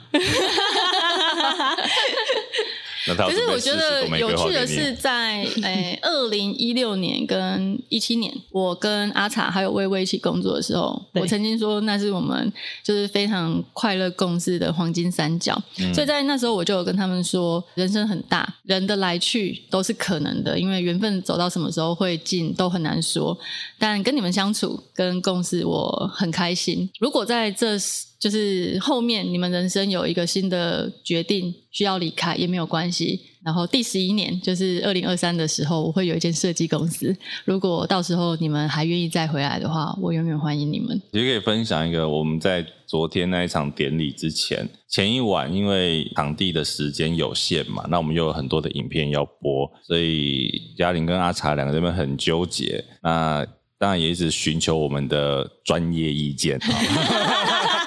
[3.06, 12.52] 可是我觉得有趣的是，在诶二零一六年跟一七年，我跟阿茶还有薇薇一起工作的时候，我曾经说那是我们
[12.84, 15.62] 就是非常快乐共事的黄金三角。
[15.80, 23.38] 嗯、所以在那时候我就有跟他们说，人生很大，人的来去都是可能的，因为缘分走到什么时候会尽都很难说。
[23.78, 26.90] 但跟你们相处跟共事，我很开心。
[27.00, 27.78] 如果在这。
[28.24, 33.20] 就是后面你们人生有一个新的决定需要离开也没有关系。
[33.44, 37.14] 然后第十一年就是二零二三的时候，我会有一间设计公司。
[37.44, 41.02] 如果到时候你们还愿意再回来的话，我永远欢迎你们。
[41.12, 52.82] 也可以分享一个，我们在昨天那一场典礼之前前一晚，因为场地的时间有限嘛，那我们又有很多的影片要播，所以嘉玲跟阿茶两个人很纠结。
[53.02, 53.46] 那
[53.78, 56.58] 当然也一直寻求我们的专业意见。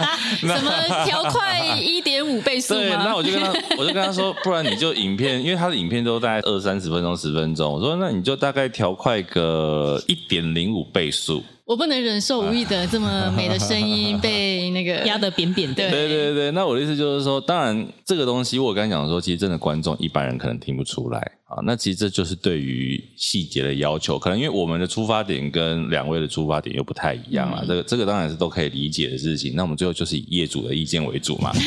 [0.40, 2.74] 什么调快一点五倍速？
[2.74, 7.72] 对，那我就跟他， 我就跟他说，不然你就影片，因为他的影片都大概二三十分钟、十分钟。
[7.72, 11.42] 我说，那你就大概调快个一点零五倍速。
[11.67, 15.91] 我不能忍受吴亦德这么美的声音 被那个压得扁扁的。
[15.91, 21.59] 对对对对，那我的意思就是说，当然这个东西我刚才讲说，其实真的观众一般人可能听不出来啊。
[21.64, 27.59] 那其实这就是对于细节的要求，可能因为我们的出发点跟两位的出发点又不太一样啊。
[27.62, 29.55] 嗯、这个这个当然是都可以理解的事情。
[29.57, 31.51] 那我们最后就是以业主的意见为主嘛。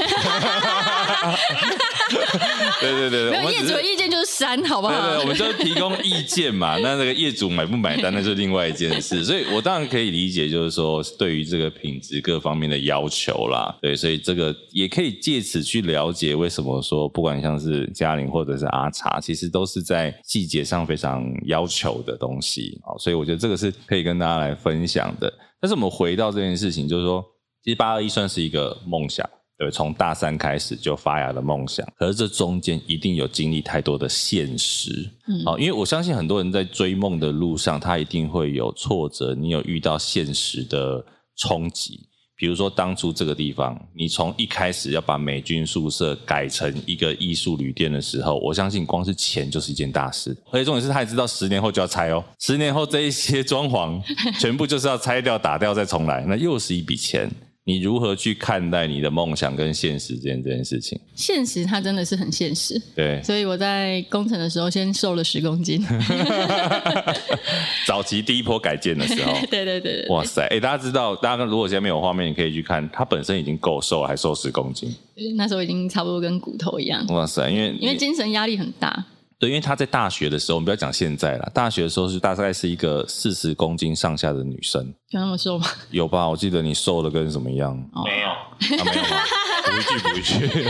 [2.80, 4.94] 对对对，没有业主的意见就是删，好不好？
[5.02, 6.78] 对对，我们就提供意见嘛。
[6.78, 9.26] 那那个业主买不买单，那是另外一件事。
[9.26, 13.78] 所以我当然可以理解，就是说对于这个品质各方面的要求啦。
[13.82, 22.80] 对，所以这个也可以借此去了解为什么说，不管像是嘉玲或者是阿茶，其实都是在细节上非常要求的东西。
[22.84, 25.34] 啊，所以我觉得这个是可以跟大家来分享的。
[25.60, 27.26] 但是我们回到这件事情，就是说，
[27.64, 29.30] 其实八二一算是一个梦想。
[29.60, 41.04] 对，从大三开始就发芽的梦想，可是这中间一定有经历太多的现实，嗯，好，因为我相信很多人在追梦的路上，他一定会有挫折，你有遇到现实的
[41.36, 42.00] 冲击，
[42.38, 54.02] 比如说当初这个地方，你从一开始要把美军宿舍改成一个艺术旅店的时候，我相信光是钱就是一件大事，而且重点是他也知道十年后就要拆哦，十年后这一些装潢
[54.40, 57.30] 全部就是要拆掉、打掉再重来，那又是一笔钱。
[57.70, 61.00] 你如何去看待你的梦想跟现实之间这件事情？
[61.14, 63.22] 现实它真的是很现实，对。
[63.24, 65.80] 所以我在工程的时候先瘦了十公斤。
[67.86, 70.42] 早期第一波改建的时候， 对对对，对，哇塞！
[70.46, 74.92] 哎、欸，大家知道，大家如果现在没有画面，你可以去看，它本身已经够瘦了，还瘦十公斤。
[75.38, 77.06] 那时候已经差不多跟骨头一样。
[77.10, 77.48] 哇塞！
[77.52, 79.06] 因为因为精神压力很大。
[79.40, 85.66] 对，因为她在大学的时候，我们不要讲现在啦，大学的时候是大概是一个四十公斤上下的女生，有那么瘦吗？
[85.92, 86.28] 有吧？
[86.28, 87.72] 我记得你瘦的跟什么一样？
[87.94, 89.24] 哦、没有，啊、没有吗？
[89.66, 90.64] 补一句，补一句。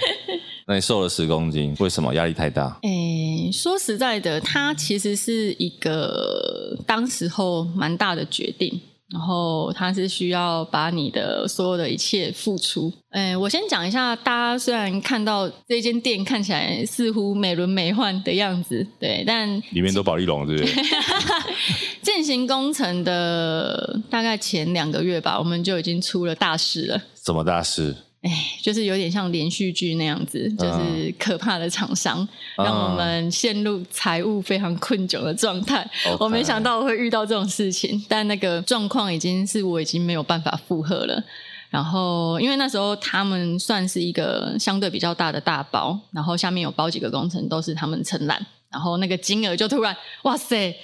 [0.68, 2.12] 那你瘦了十公斤，为什么？
[2.14, 2.76] 压力太大？
[2.82, 8.80] 诶，说实在的，它其实是一个当时候蛮大的决定。
[9.12, 12.92] 然后他是需要把你的所有的一切付出。
[13.10, 20.72] 哎，我先讲一下，大家虽然看到这间店看起来似乎美轮美奂的样子，对，但里面都保利龙，对不对？
[22.02, 27.02] 进行工程的大概前两个月吧，我们就已经出了大事了。
[27.24, 27.94] 什么大事？
[28.26, 32.20] 哎，就是有点像连续剧那样子，就是可怕的厂商，
[32.56, 35.88] 嗯、让我们陷入财务非常困窘的状态。
[36.18, 41.22] 我没想到我会遇到这种事情，但那个状况已经是我已经没有办法负荷了。
[41.70, 50.74] 然后，因为那时候他们算是一个相对比较大的大包，然后下面有包几个工程都是他们承揽，然后那个金额就突然，哇塞，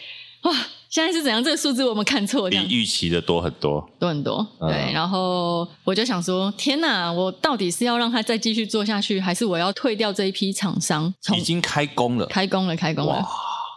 [0.43, 0.53] 哇！
[0.93, 1.43] 现在是怎样？
[1.43, 4.47] 这个数字我们看错，比预期的多很多，多很多。
[4.61, 7.11] 嗯、对，然后我就想说，天哪！
[7.11, 11.11] 我到底是要让他再继续做下去，还是我要退掉这一批厂商？
[11.34, 13.26] 已经开工了，开工了，开工了，哇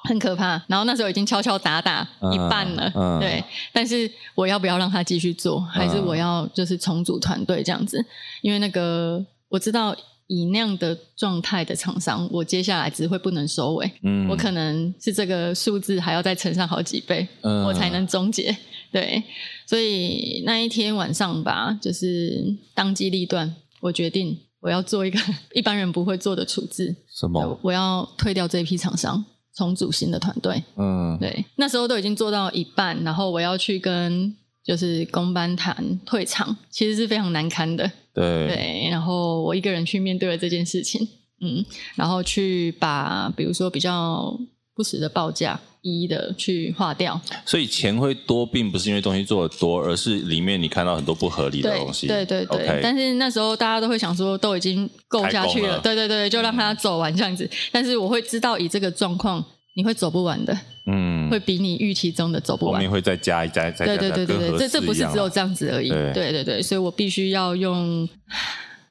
[0.10, 0.62] 很可怕。
[0.68, 3.42] 然后那时候已经敲敲打打一半了，嗯、对。
[3.72, 5.62] 但是我要不要让他继续做？
[5.62, 8.06] 还是我要就是重组团队这样子？
[8.42, 9.96] 因为那个我知道。
[10.28, 18.56] 以那样的状态的厂商，我接下来只会不能收尾，嗯，我可能是这个数字还要再乘上好几倍，嗯，我才能终结。
[18.92, 19.22] 对，
[19.68, 25.20] 所以那一天晚上吧，就是当机立断，我决定我要做一个
[25.54, 26.96] 一般人不会做的处置。
[27.14, 27.60] 什么？
[27.62, 29.24] 我要退掉这一批厂商，
[29.56, 30.64] 重组新的团队。
[30.78, 34.36] 嗯，对，那时候都已经做到一半，然后我要去跟。
[34.66, 37.92] 就是工班谈退场，其实是非常难堪的。
[38.16, 41.06] 对对，然后我一个人去面对了这件事情，
[41.42, 41.64] 嗯，
[41.96, 44.36] 然后去把比如说比较
[44.74, 47.20] 不实的报价一一的去划掉。
[47.46, 52.08] 所以钱会多，并不是因为东西做的多，而是里面你看到很多不合理的东西。
[52.08, 57.44] 对对对但是那时候大家都会想说，都已经够下去了，了对对对，就让他走完这样子。
[57.44, 59.44] 嗯、但是我会知道，以这个状况，
[59.76, 60.58] 你会走不完的。
[60.88, 63.86] 嗯，会比你预期中的走不完，后面会再加一加再加。
[63.86, 65.90] 对对对对对，这这不是只有这样子而已。
[65.90, 68.08] 对对对对，所以我必须要用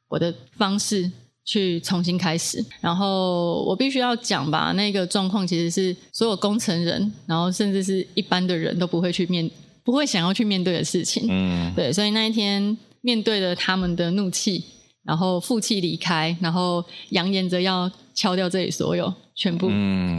[0.08, 1.08] 我的方式
[1.44, 2.64] 去重新开始。
[2.80, 9.48] 然后我必须要讲吧，那个状况其实是所有工程人，然后甚至是一般的人都不会去面，
[9.84, 11.28] 不会想要去面对的事情。
[11.30, 14.64] 嗯，对，所以那一天面对了他们的怒气，
[15.04, 19.12] 然后负气离开，然后扬言着要敲掉这里所有。
[19.36, 19.66] 全部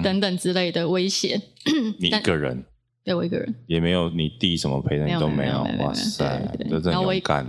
[0.04, 1.42] 等等之类的威胁，
[2.00, 2.66] 你一个人？
[3.02, 5.66] 对，我一个人，也没有你弟什么陪的，你都没有。
[5.80, 7.48] 哇塞，这真勇敢，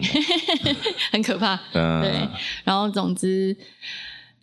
[1.10, 1.58] 很可怕。
[1.72, 2.28] 嗯对，
[2.62, 3.56] 然后总之，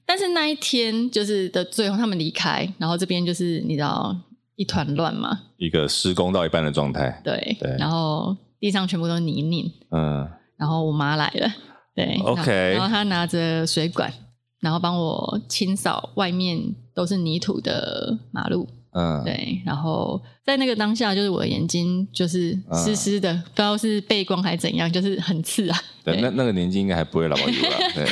[0.06, 4.14] 但是那一天就是的最后，他们离开，然后这边就是你知道
[4.58, 7.22] 一团乱嘛，一个施工到一半的状态。
[7.24, 9.72] 对，然后地上全部都是泥泞。
[9.92, 11.50] 嗯，然后我妈来了，
[11.96, 14.12] 对，OK，然后他拿着水管。
[14.60, 16.58] 然后帮我清扫外面
[16.96, 19.62] 都是泥土的马路，嗯，对。
[19.66, 25.78] 然后在那个当下，就是我的眼睛就是湿湿的，嗯、不知道是背光还是怎样，就是很刺啊。
[26.06, 27.78] 对，对那那个年纪应该还不会老油了。
[27.94, 28.08] 对。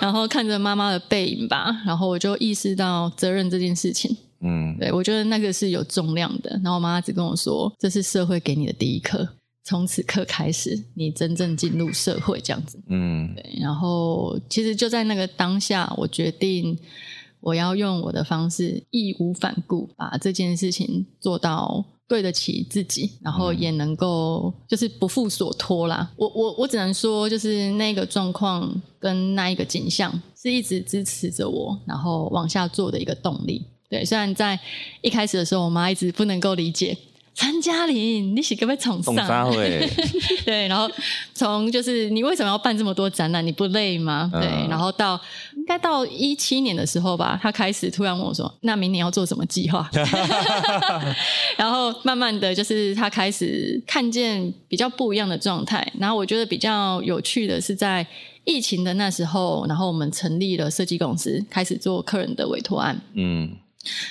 [0.00, 4.16] 然后看着妈妈的背影吧，然后我就意识到责任这件事情。
[4.40, 6.50] 嗯，对，我觉得那个是有重量的。
[6.62, 9.28] 然后我妈只跟我说，这是社会给你的第一课。
[9.68, 13.58] 从此刻开始，你真正进入社会这样子，嗯，对。
[13.60, 16.74] 然后其实就在那个当下，我决定
[17.40, 26.10] 我要用我的方式义无反顾把这件事情做到对得起自己，然后也能够就是不负所托啦。
[26.16, 33.66] 我我我只能说，就是那个状况跟那一个景象是一直支持着我，然后往下做的一个动力。
[33.90, 34.58] 对，虽然在
[35.02, 36.96] 一开始的时候，我妈一直不能够理解。
[37.38, 39.48] 陈嘉玲，你是可不可以从上？
[40.44, 40.90] 对，然后
[41.32, 43.46] 从就是你为什么要办这么多展览？
[43.46, 44.28] 你不累吗？
[44.32, 45.18] 对，然后到
[45.54, 49.88] 应该到一七年的时候吧，他开始突然问我说：“那明年要做什么计划？”
[51.56, 55.86] 然后慢慢的就是他开始看见比较不一样的状态。
[55.96, 58.04] 然后我觉得比较有趣的是在
[58.42, 63.00] 疫情的那时候，然后我们成立了设计公司，开始做客人的委托案。
[63.14, 63.54] 嗯，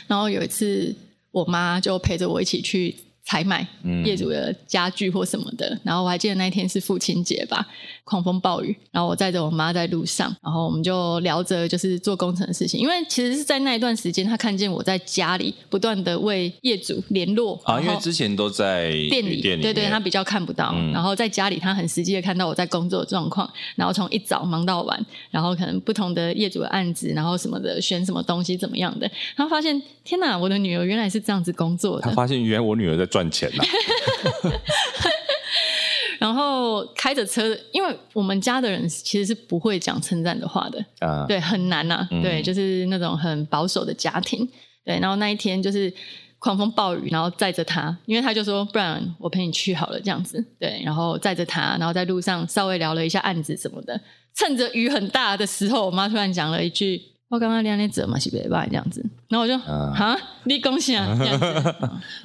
[0.08, 0.96] 然后有一次
[1.32, 2.96] 我妈就陪着我一起去。
[3.28, 3.68] 采买
[4.06, 7.68] 业主的家具或什么的，嗯、然后我还记得那一天是父亲节吧，
[8.06, 33.18] 狂风暴雨，然后我载着我妈在路上，然后我们就聊着就是做工程的事情，因为其实是在那一段时间，他看见我在家里不断的为业主联络啊，因为之前都在店里，店里对对，他比较看不到，嗯、然后在家里他很实际的看到我在工作的状况，然后从一早忙到晚，然后可能不同的业主的案子，然后什么的选什么东西怎么样的，然后发现天哪，我的女儿原来是这样子工作的，他发现原来我女儿在赚。
[33.18, 33.52] 赚钱
[36.20, 44.48] 然后开着车，因为我们家的人其实是不会讲称赞的话的啊，对，很难呐、啊，嗯、对，就是那种很保守的家庭，
[44.84, 45.00] 对。
[45.00, 45.94] 然后那一天就是
[46.40, 50.82] 狂风暴雨，然后载着他，因为他就说，不然我陪你去好了，这样子，对。
[50.84, 54.02] 然后载着他，然后在路上稍微聊了一下案子什么的，
[54.36, 57.00] 趁着雨很大的时候，我妈突然讲了一句。
[57.30, 61.76] 我刚刚练那折嘛是袂歹这样子，然后我就哈、嗯，你讲啥这样子？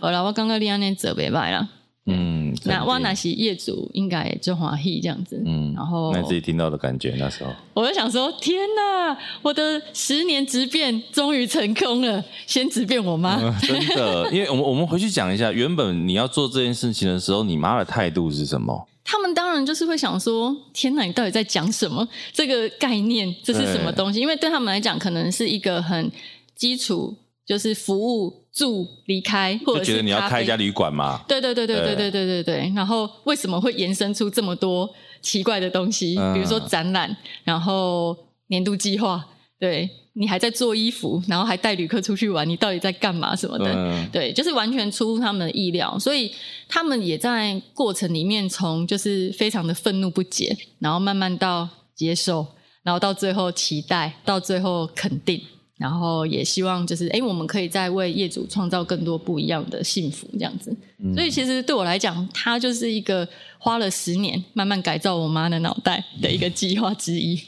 [0.00, 1.68] 好了，我刚刚练那折袂歹啦。
[2.04, 5.40] 嗯，那我那是业主应该就欢喜这样子。
[5.46, 13.54] 嗯，然后那自己听到的感觉那时候，我就想说，天哪，我的十年之变终于成功了，先直变我妈、嗯。
[13.60, 18.88] 真的，因为我们我们回去讲一下，原本你要做这件事情的时候，你妈的态度是什么？
[19.12, 22.08] 他们当然就是会想说：“天哪，你到底在讲什么？
[22.32, 26.10] 这个概念这是什么东西？”因为对他们来讲，可能是一个很
[26.56, 27.14] 基础，
[27.46, 31.22] 就是服务住离开，或者是觉得你要开一家旅馆嘛？
[31.28, 32.72] 对对对对对对对对对。
[32.74, 34.88] 然后为什么会延伸出这么多
[35.20, 36.14] 奇怪的东西？
[36.32, 39.22] 比如说展览，然后年度计划，
[39.62, 39.88] 对。
[40.14, 43.72] 你还在做衣服，然后还带旅客出去玩，你到底在干嘛什么的？
[43.72, 46.30] 嗯、对，就是完全出乎他们的意料，所以
[46.68, 52.46] 他们也在过程里面从就是非常的愤怒不解，然后慢慢到接受，
[52.82, 55.40] 然后到最后期待，到最后肯定，
[55.78, 60.76] 然后也希望就是哎，我们可以再为业主创造更多不一样的幸福这样子。
[61.02, 63.26] 嗯、所以其实对我来讲，它就是一个
[63.58, 67.40] 花了十年慢慢改造我妈的脑袋的一个计划之一。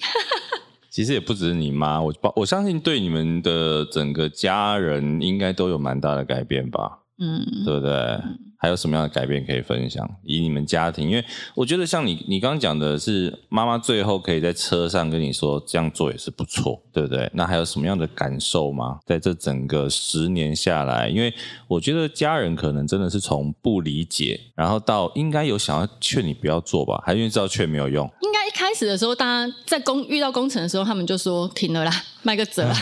[0.95, 7.91] 其实也不只是你妈，我我相信对你们的整个家人应该都有蛮大的改变吧，嗯，对不对？
[7.91, 10.09] 嗯还有什么样的改变可以分享？
[10.23, 11.23] 以你们家庭，因为
[11.55, 17.31] 我觉得像你，你刚刚讲的是妈妈最后可以在车上跟你说这样做也是不错，对不对？
[17.35, 19.01] 那还有什么样的感受吗？
[19.05, 21.35] 在这整个十年下来，因为
[21.69, 28.11] 我觉得家人可能真的是从不理解，然后到应该有想要劝你不要做吧，还因为知道劝没有用。
[28.23, 31.93] 应该一开始的时候，大家在工遇到工程的时候，他们就说停了啦，
[32.23, 32.75] 卖个折啦，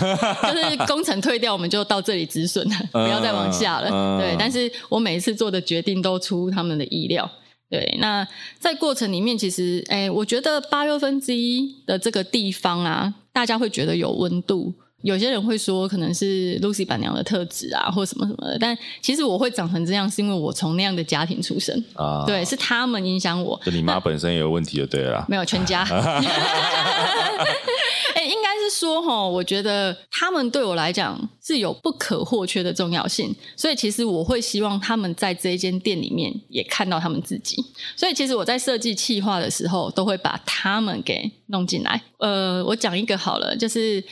[0.53, 3.89] 就是工程退掉，我们就到这里止损了， 不要再往下了。
[3.91, 5.63] 嗯、对，但是我每一次做的。
[5.73, 7.31] 决定都出乎他们的意料，
[7.71, 7.97] 对。
[7.99, 8.27] 那
[8.59, 14.75] 在过程里面，其实，哎，我觉得八六分之一的这个地方啊，大家会觉得有温度。
[15.03, 18.57] 有些人会说，可能是 Lucy 板娘的特质啊，或什么什么的。
[18.59, 22.25] 但其实我会长成这样，是因为我从那样的家庭出身啊。
[22.27, 23.61] 对，是他们影响我。
[23.65, 25.25] 就你妈本身也有问题就对了。
[25.29, 25.83] 没有，全家。
[28.15, 37.57] 哎，应该是说哈，我觉得他们对我来讲是有不可或缺的重要性，所以其实我会希望他们在这一间店里面也看到他们自己。
[37.97, 42.01] 所以其实我在设计企划的时候，都会把他们给弄进来。
[42.19, 44.05] 呃，我讲一个好了，就是。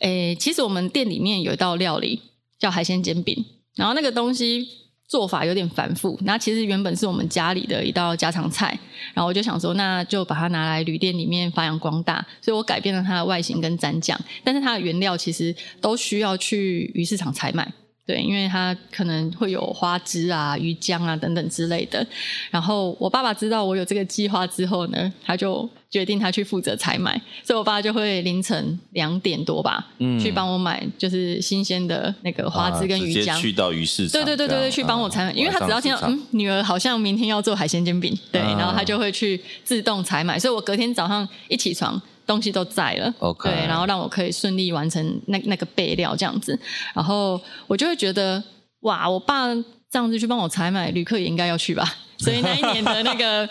[0.00, 2.20] 诶，其实我们店里面有一道料理
[2.58, 3.44] 叫海鲜煎饼，
[3.74, 4.66] 然后那个东西
[5.08, 8.78] 做法有点繁复，那其实原本是我们家里的一道家常菜，
[9.14, 17.72] 然后我就想说，那就把它拿来旅店里面发扬光大，所以我改变了它的外形跟蘸酱，但是它的原料其实都需要去鱼市场采买。
[18.06, 22.06] 对，因为他可能会有花枝啊、鱼浆啊等等之类的。
[22.50, 42.00] 然后我爸爸知道我有这个计划之后呢，他就决定他去负责采买，所以我爸就会凌晨两点多吧，嗯，去帮我买就是新鲜的那个花枝跟鱼浆，啊、去到鱼市场，对对对对对，去帮我采买，嗯、因为他只要听到嗯，女儿好像明天要做海鲜煎饼，对，然后他就会去自动采买，所以我隔天早上一起床。
[42.26, 43.44] 东西都在了，Okay.
[43.44, 46.58] 对，然后让我可以顺利完成那那个备料这样子，
[46.94, 48.42] 然后我就会觉得，
[48.80, 49.54] 哇，我爸
[49.90, 51.94] 这样子去帮我采买，旅客也应该要去吧。
[52.18, 53.46] 所以那一年的那个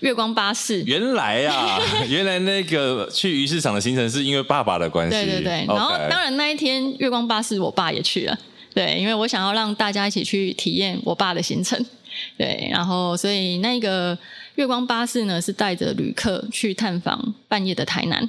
[0.00, 1.78] 月光巴士，原来啊，
[2.10, 5.12] 原来那个去鱼市场的行程是因为爸爸的关系。
[5.12, 8.36] 对对对，然后当然那一天月光巴士，我爸也去了，
[8.78, 11.84] 对，因为我想要让大家一起去体验我爸的行程，
[12.36, 14.16] 对，然后所以那个。
[14.58, 18.28] 月光巴士呢，是带着旅客去探访半夜的台南，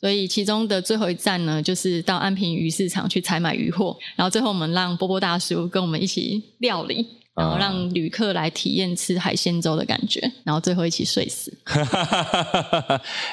[0.00, 7.06] 所以其中的最后一站呢，就是到安平鱼市场去采买鱼货，然后最后我们让波波大叔跟我们一起料理，
[7.38, 11.56] 然后让旅客来体验吃海鲜粥的感觉，然后最后一起睡死。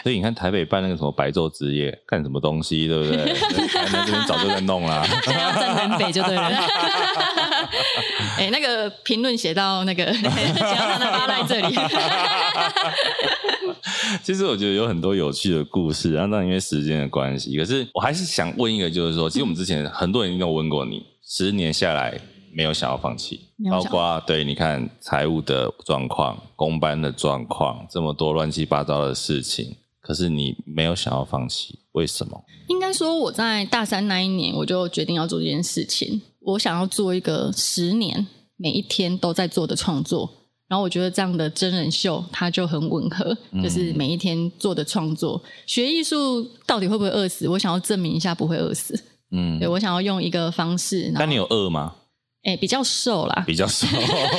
[0.04, 3.34] 所以你看台北办那个什么白昼之夜，干什么东西，对不对？
[3.68, 6.44] 台南这边早就在弄啦，现在南北就对了。
[8.38, 11.76] 哎、欸，那个评论写到那个，想要让他发在这里。
[14.22, 22.20] 其实我觉得有很多有趣的故事，然后当然因为时间的关系，可是我还是想问一个，就是说，其实我们之前很多人已经有问过你，十年下来。
[22.58, 32.44] 没有想要放弃，包括对，你看财务的状况、工班的状况，这么多乱七八糟的事情，可是你没有想要放弃，为什么？
[32.68, 36.22] 应该说我在大三那一年，我就决定要做这件事情。
[36.42, 38.28] 我想要做一个十年
[38.58, 40.30] 每一天都在做的创作，
[40.68, 45.42] 然后我觉得这样的真人秀它就很吻合，就是每一天做的创作。
[45.44, 47.48] 嗯、学艺术到底会不会饿死？
[47.48, 48.94] 我想要证明一下不会饿死。
[49.32, 51.10] 嗯，对，我想要用一个方式。
[51.14, 51.96] 那你有饿吗？
[52.46, 53.88] 哎、欸，比较瘦啦，比较瘦，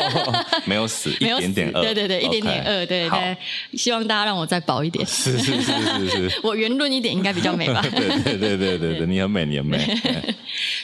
[0.64, 3.36] 没有死，没有点点饿，对对对，一点点饿，对对对，
[3.74, 7.90] 希望大家让我再薄一点，是是是是是， 我圆润一点应该比较美吧， 对
[8.22, 9.78] 对对对对对，你很美，你很美，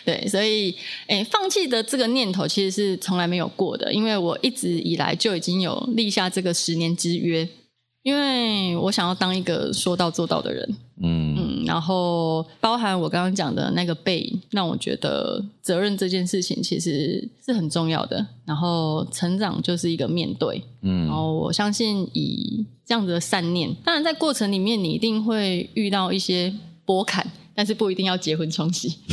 [0.04, 0.72] 对，所以
[1.06, 7.48] 哎、欸，放弃的这个念头其实是从来没有过的，因为我一直以来就已经有立下这个十年之约。
[8.02, 10.68] 因为我想要当一个说到做到的人，
[11.04, 11.31] 嗯嗯，
[11.72, 18.26] 然后包含我刚刚讲的那个背影，让我觉得责任这件事情其实是很重要的。
[18.44, 26.52] 然后成长就是一个面对，嗯，然后我相信以这样子的善念，当然在过程里面你一定会遇到一些
[26.84, 27.26] 波坎。
[27.54, 28.88] 但是不一定要结婚冲喜，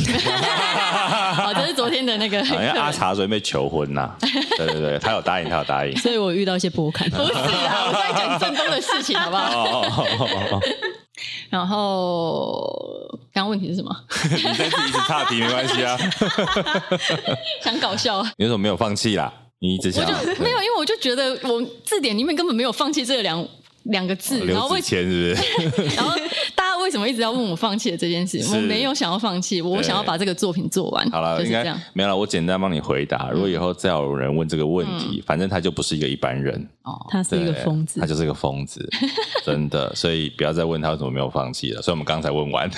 [1.36, 2.40] 好，这是昨天的那个。
[2.40, 4.16] 因为阿茶准备求婚呐、 啊，
[4.56, 5.94] 对对对，他有答应，他有答应。
[5.98, 7.06] 所以我遇到一些波坎。
[7.12, 9.44] 不是啊，我在讲正东的事情，好不好？
[9.62, 10.60] 哦哦哦哦哦。
[11.48, 13.94] 然后，刚刚问题是什么？
[14.30, 15.98] 你再自己一直岔题没关系啊。
[17.62, 18.22] 想搞笑？
[18.36, 19.32] 你为什么没有放弃啦？
[19.58, 20.04] 你一直想？
[20.04, 23.46] 我就没有，因为我就觉得我字典里面根本没有放弃这两
[23.84, 25.94] 两个字，然后为钱是不是？
[25.96, 26.16] 然后。
[26.90, 28.44] 为什么一直要问我放弃的这件事？
[28.52, 31.08] 我没有想要放弃，我想要把这个作品做完。
[31.12, 31.80] 好了，就是这样。
[31.92, 33.30] 没有了，我简单帮你回答。
[33.30, 36.66] 如果以后再有人问这个问题，嗯、反正他就不是一个一般人。
[36.82, 38.84] 哦，他是一个疯子，他就是一个疯子，
[39.46, 39.94] 真的。
[39.94, 41.80] 所以不要再问他为什么没有放弃了。
[41.80, 42.68] 所以我们刚才问完，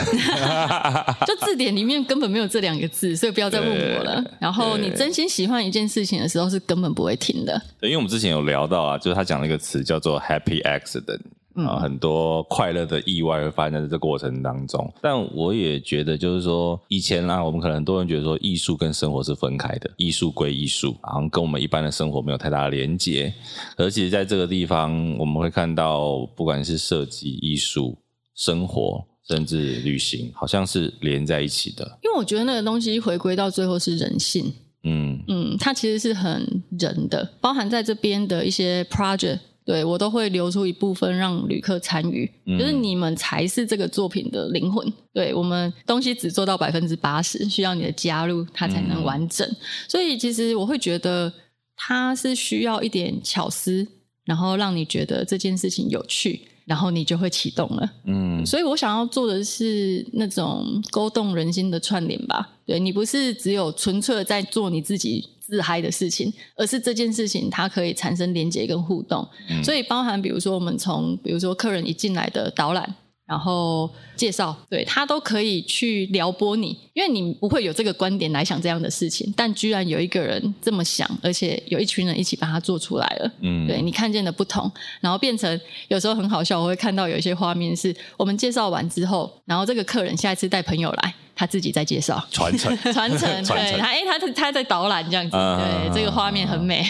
[1.26, 4.22] 就字典里面根本没有这两个字，所以不要再问我了。
[4.39, 7.59] 然后你真心喜欢一件事情的时候，是根本不会停的。
[7.80, 11.20] 对，因为我们之前有聊到啊，就是他讲了一个词叫做 “happy accident”。
[11.54, 23.32] 啊，很多快乐的意外会发生在这个过程当中，但我也觉得，就是说，以前啦，我们可能很多人觉得说，艺术跟生活是分开的，艺术归艺术，好像跟我们一般的生活没有太大的连接。
[23.76, 27.98] 而且在这个地方，我们会看到，不管是设计、艺术、
[28.34, 31.84] 生活，甚至旅行，好像是连在一起的。
[32.02, 34.50] 因为我觉得那个东西回归到最后是人性，
[34.84, 39.38] 嗯嗯，它其实是很人的，包含在这边的一些 project。
[39.64, 44.93] 对，我都会留出一部分让旅客参与，嗯、就是你们才是这个作品的灵魂。
[45.12, 49.47] 对，我们东西只做到百分之八十，需要你的加入，它才能完整。
[49.48, 49.56] 嗯、
[49.89, 51.32] 所以其实我会觉得
[51.76, 53.86] 它是需要一点巧思，
[54.24, 57.93] 然后让你觉得这件事情有趣，然后你就会启动了。
[58.06, 62.51] 嗯，所以我想要做的是那种勾动人心的串联吧。
[62.66, 65.28] 对，你不是只有纯粹的在做你自己。
[65.44, 72.94] 自嗨的事情，而是这件事情它可以产生连接跟互动，嗯、所以包含比如说我们从比如说客人一进来的导览。
[73.24, 83.32] 然后介绍，对，他都可以去撩拨你，因为你不会有这个观点来想这样的事情，但居然有一个人这么想，而且有一群人一起把它做出来了。
[83.40, 84.70] 嗯，对，你看见的不同，
[85.01, 85.59] 然后变成
[85.89, 96.82] 有时候很好笑，我会看到有一些画面是我们介绍完之后，然后这个客人下一次带朋友来，他自己在介绍，传承， 传承，对，他哎，他他在导览这样子，啊、对，这个画面很美。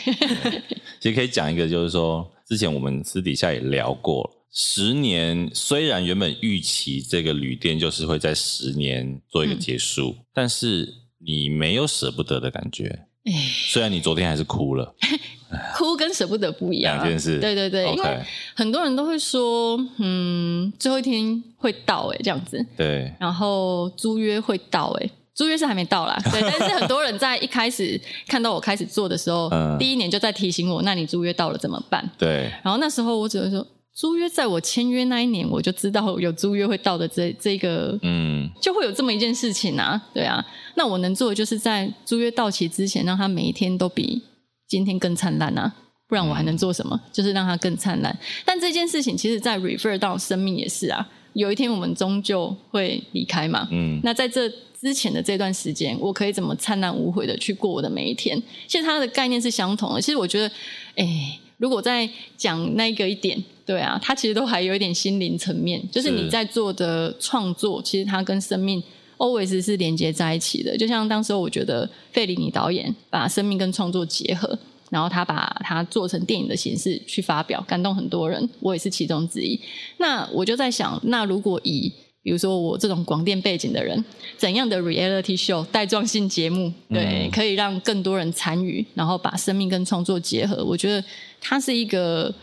[1.00, 4.30] 其实可以讲一个，就是说之前我们私底下也聊过。
[4.54, 10.86] 十年虽然原本预期这个旅店就是会在十年做一个结束，嗯、但是
[11.24, 13.06] 你没有舍不得的感觉。
[13.24, 13.32] 唉
[13.68, 14.94] 虽然你昨天还是哭了，
[15.76, 16.96] 哭跟舍不得不一样。
[16.96, 18.18] 两件事，对对对因为
[18.54, 22.64] 很多人都会说，嗯，最后一天会到哎，这样子。
[22.76, 23.12] 对。
[23.20, 26.18] 然后租约会到哎，租约是还没到啦。
[26.32, 32.08] 对，但是很多人在一开始看到我开始做的时候，嗯、第一年就在提醒我，那你租约到了怎么办？
[32.18, 32.50] 对。
[32.64, 33.66] 然后那时候我只会说。
[33.94, 40.44] 租约在我签约那一年，我就知道有租约会到的这这个，嗯，就会有这么一件事情啊，对啊。
[40.76, 44.22] 那我能做的就是在租约到期之前，让它每一天都比
[44.66, 45.74] 今天更灿烂啊，
[46.08, 46.98] 不然我还能做什么？
[47.04, 48.18] 嗯、就是让它更灿烂。
[48.46, 54.00] 但这件事情其实，在 refer 到生命也是啊，有一天我们终究会离开嘛，嗯。
[54.02, 54.48] 那在这
[54.80, 58.42] 之前的这段时间，我可以怎么灿烂无悔的去过我的每一天。
[58.66, 60.00] 其实它的概念是相同的。
[60.00, 60.50] 其实我觉得，
[60.96, 68.82] 哎，如果再讲那个一点，对啊，它其实都还有一点心灵层面，就是你在做的创作，其实它跟生命
[69.16, 70.76] always 是连接在一起的。
[70.76, 74.58] 就像当时候我觉得费里尼导演把生命跟创作结合。
[74.90, 79.58] 然后他把它做成电影的形式去发表，感动很多人，我也是其中之一。
[79.96, 81.90] 那我就在想，那如果以
[82.22, 84.04] 比如说我这种广电背景的人，
[84.36, 91.02] 怎样的 reality show 带状性节目，对，可以让更多人参与，然后把生命跟创作结合，我觉得
[91.42, 92.34] 它是一个。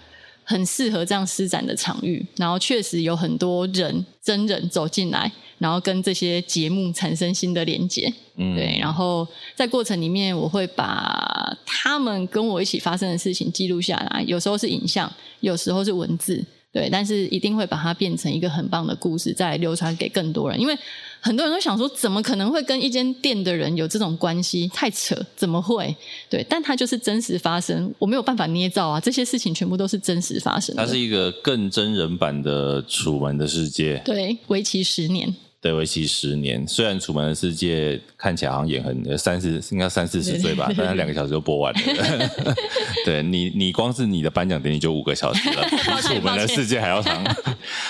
[0.52, 8.12] 很适合这样施展的场域，然后确实有很多人真人走进来，然后跟这些节目产生新的连接。
[8.36, 16.44] 嗯，对，然后在过程里面，我会把他们跟我一起发生的事情记录下来，有时候是影像，有时候是文字。
[16.72, 20.60] 对，但是一定会把它变成一个很棒的故事，再流传给更多人。
[20.60, 20.76] 因为
[21.22, 24.68] 很多人都想说，怎么可能会跟一间店的人有这种关系？
[24.70, 25.96] 太扯，怎么会？
[26.30, 29.00] 对，但它就是真实发生，我没有办法捏造啊。
[29.00, 30.86] 这些事情全部都是真实发生的。
[30.86, 33.98] 它是一个更真人版的《楚门的世界》。
[34.04, 35.36] 对，为期十年。
[35.62, 36.66] 对，为期十年。
[36.66, 42.30] 虽然《楚门的世界》看起来好像也很三四，应该三四十岁吧， 但是两个小时就播完了。
[43.06, 47.24] 对你，你光是你的颁奖典礼就五个小时了， 比《楚门的世界》还要长。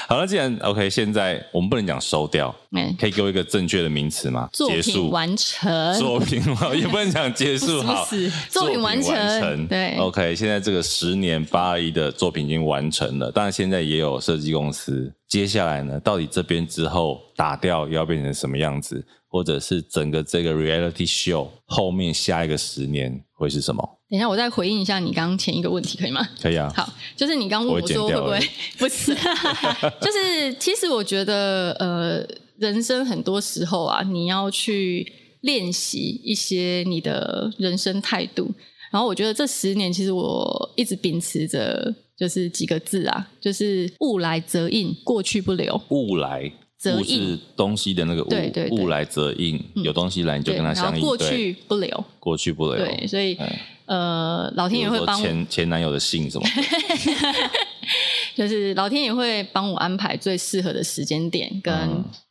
[0.07, 2.53] 好了，既然 OK，现在我们不能讲收掉，
[2.99, 4.49] 可以给我一个正确的名词吗？
[4.51, 5.99] 结束，完成。
[5.99, 6.41] 作品
[6.75, 8.07] 也不能讲结束，好，
[8.49, 9.67] 作品完成。
[9.67, 15.13] 对，OK，现在这个十年八二一的作品已经完成了，当然现在也有设计公司。
[15.29, 23.81] 接下来呢，到底这边之后打掉要变成什么样子，或者是整个这个 reality show 后面下一个十年会是什么？
[24.09, 26.27] 等一下，我再回应一下你刚刚前一个问题，可以吗？
[26.41, 26.73] 可以啊。
[26.75, 28.39] 好，就是你刚问我说会不会
[28.79, 29.13] 不是，
[30.01, 32.25] 就是其实我觉得呃，
[32.57, 35.05] 人生很多时候啊，你要去
[35.41, 38.51] 练习一些你的人生态度。
[38.91, 41.93] 然后我觉得这十年其实我一直秉持着。
[42.19, 45.81] 就是几个字啊，就是物来则应，过去不留。
[45.87, 51.01] 物来则应是东西的那个物，对对对，物来则应，有东西来你就跟他相应。
[51.01, 52.85] 过去不留，过去不留。
[52.85, 53.37] 对，所以
[53.85, 56.47] 呃，老天爷会帮我前前男友的信什么？
[58.35, 61.73] 就是老天爷会帮我安排最适合的时间点，跟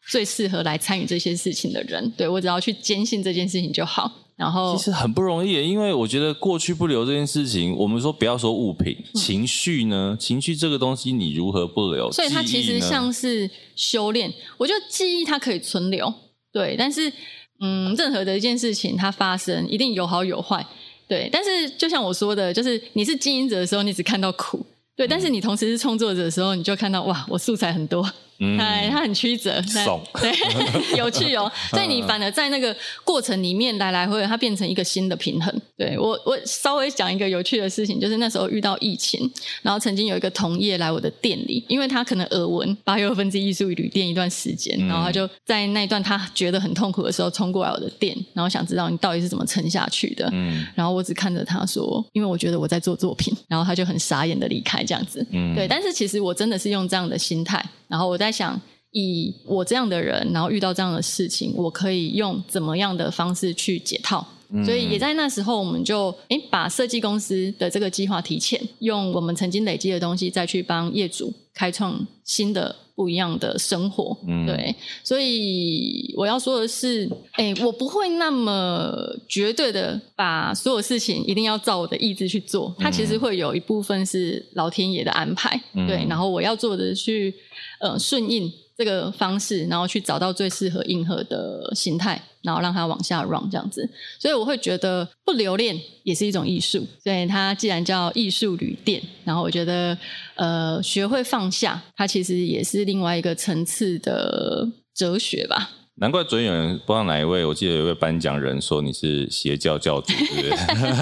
[0.09, 2.11] 最适合来参与这些事情的人。
[2.17, 4.11] 对，我只要去坚信这件事情就好。
[4.37, 10.17] 然后其实很不容易，因为我觉得过去不留这件事情，我们说不要说物品，情绪呢？
[10.19, 12.09] 情绪这个东西你如何不留？
[12.13, 14.33] 所以它其实像是修炼。
[14.57, 16.15] 我觉得记忆它可以存留，
[16.53, 17.13] 对，但是
[17.61, 20.65] 嗯，任何的一件事情它发生一定有好有坏，
[21.09, 21.29] 对。
[21.33, 24.65] 但是就像我说的，就是你是经营者的时候，你只看到苦，
[24.95, 25.05] 对。
[25.05, 28.09] 嗯、但是你同时是创作者的时候，你就看到哇，我素材很多。
[28.41, 28.59] 嗯，
[28.91, 29.61] 它很曲折，
[30.21, 30.33] 对，
[30.97, 31.51] 有趣哦。
[31.71, 32.75] 所以你反而在那个
[33.05, 35.53] 过程里面来来回回，它变成一个新的平衡。
[35.77, 39.31] 对，我，我稍微讲一个有趣的事情，就是那时候遇到疫情，
[39.63, 50.29] 然后曾经有一个同业来我的店里，因为他可能耳闻八又二分之一艺术旅店一段时间，然后他就在那一段他觉得很痛苦的时候冲过来我的店，然后想知道你到底是怎么撑下去的。
[50.33, 55.25] 嗯，然后我只看着他说，因为我觉得我在做作品，然后他就很傻眼的离开这样子。
[55.31, 57.65] 嗯，对，但是其实我真的是用这样的心态。
[57.89, 58.61] 然后我在想，
[58.93, 64.27] 以我这样的人，然后遇到这样的事情，我可以用怎么样的方式去解套？
[64.51, 74.17] 嗯、所以也在那时候，我们就诶把设计公司的这个计划提前，用我们曾经累积的东西，再去帮业主开创新的不一样的生活。
[74.27, 74.75] 嗯、对，
[75.05, 77.07] 所以我要说的是，
[77.37, 78.91] 诶我不会那么
[79.29, 85.61] 绝对的把所有事情一定要照我的意志去做，它其实会有一部分是老天爷的安排。
[85.75, 87.35] 嗯、对，然后我要做的去。
[87.81, 93.89] 呃，顺应这个方式，然后去找到最适合硬核的形态，然后让它往下 run 这样子。
[94.19, 96.87] 所以我会觉得不留恋也是一种艺术。
[97.03, 99.97] 所以它既然叫艺术旅店，然后我觉得
[100.37, 105.71] 呃，学会放下，它其实也是另外一个层次的哲学吧。
[106.01, 110.57] 难怪昨天有人不知道哪一位，我记得有一位颁奖人说你是邪教教主，对不对？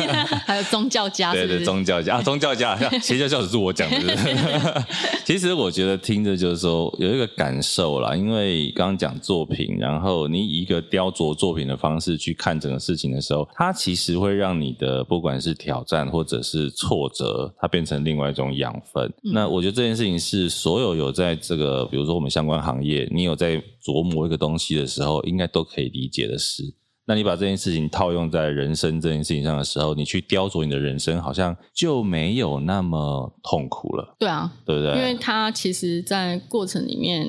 [0.47, 4.85] 还有宗教家是是，对对，宗教家啊，宗教家， 邪教教主是我讲的是不是。
[5.27, 19.05] 其实我觉得听着就是说有一个感受啦，因为刚刚讲作品，然后你以一个雕琢作品的方式去看整个事情的时候，它其实会让你的不管是挑战或者是挫折，它变成另外一种养分。
[19.25, 24.87] 嗯、那我觉得这件事情是所有有在这个，比如说我们相关行业，你有在琢磨一个东西的。
[24.87, 26.63] 时候应该都可以理解的事，
[27.07, 34.17] 那你把这件事情套用在人生这件事情上的时候，你去雕琢你的人生，好像就没有那么痛苦了。
[34.19, 34.97] 对啊，对不对？
[34.97, 37.29] 因为它其实，在过程里面。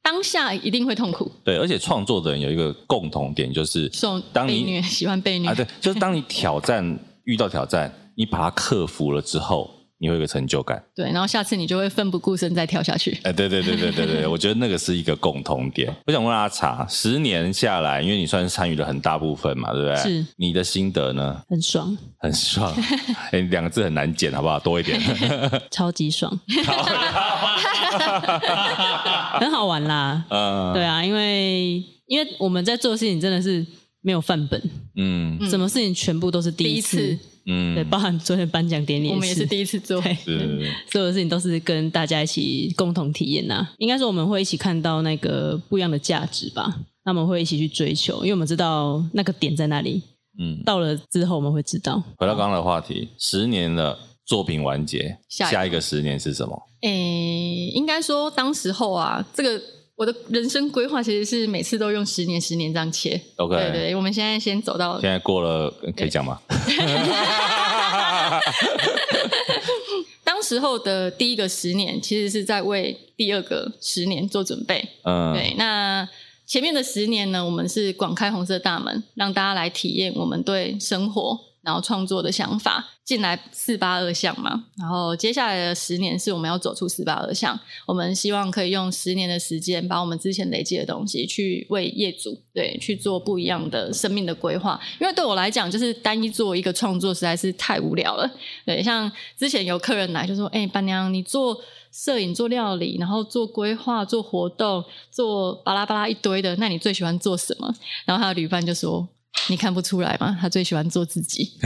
[0.00, 1.30] 当下一定会痛苦。
[1.44, 9.70] 对，而且创作的人有一个共同点，就是受当你喜欢被虐啊，对，就是当你挑战遇到挑战，你把它克服了之后。
[10.00, 13.18] 你会有个成就感，对，然后下次你就会奋不顾身再跳下去。
[13.24, 15.92] 哎，对对对对对对， 我觉得那个是一个共同点。
[16.06, 19.96] 我想问阿茶，十年下来，因为你算是参与了很大部分嘛，对不对？
[19.96, 20.26] 是。
[20.36, 21.42] 你的心得呢？
[21.48, 22.72] 很爽，很爽。
[23.32, 24.60] 哎，两个字很难剪，好不好？
[24.60, 25.00] 多一点。
[25.70, 26.38] 超级爽。
[29.40, 30.24] 很好玩啦。
[30.30, 30.72] 嗯。
[30.74, 33.66] 对啊，因为因为我们在做的事情真的是
[34.00, 34.62] 没有范本，
[34.96, 37.18] 嗯，什么事情全部都是第一次。
[37.50, 40.14] 嗯，对，包含昨天颁奖典礼，我们也是第一次做，对，
[40.92, 43.72] 所有的事情都是跟大家一起共同体验呐、啊。
[43.78, 50.02] 应该说我们会一起看到那个不一样的价值吧，那我们会一起去追求，因为我们知道那个点在哪里。
[50.38, 52.02] 嗯，到了之后我们会知道。
[52.18, 56.62] 回到刚刚的话题，十年的作品完结，下一，下一个十年是什么？
[56.82, 59.60] 诶，应该说当时候啊，这个。
[59.98, 63.20] 我的人生规划其实是每次都用十年、十年这样切。
[63.34, 65.00] OK，对对，我们现在先走到。
[65.00, 66.40] 现在过了，可以讲吗？
[70.22, 74.88] 当时候的第一个十年，其实是在为第二个十年做准备。
[75.02, 75.54] 嗯，对。
[75.58, 76.08] 那
[76.46, 81.40] 前面的十年呢，我们是广开红色大门，让大家来体验我们对生活。
[81.68, 94.80] 然后创作的想法进来四八二巷嘛，然后接下来的十年是我们要走出四八二巷，我们希望可以用十年的时间，把我们之前累积的东西去为业主对去做不一样的生命的规划。
[94.98, 98.26] 因为对我来讲，就是单一做一个创作实在是太无聊了。
[98.64, 101.54] 对，像之前有客人来就说：“哎，板娘，你做
[101.92, 107.74] 摄影、做料理，然后做规划、做活动、做巴拉巴拉一堆的，那你最喜欢做什么？”
[108.06, 109.06] 然后他的旅伴就说。
[109.50, 110.36] 你看不出来吗？
[110.38, 111.52] 他最喜欢做自己。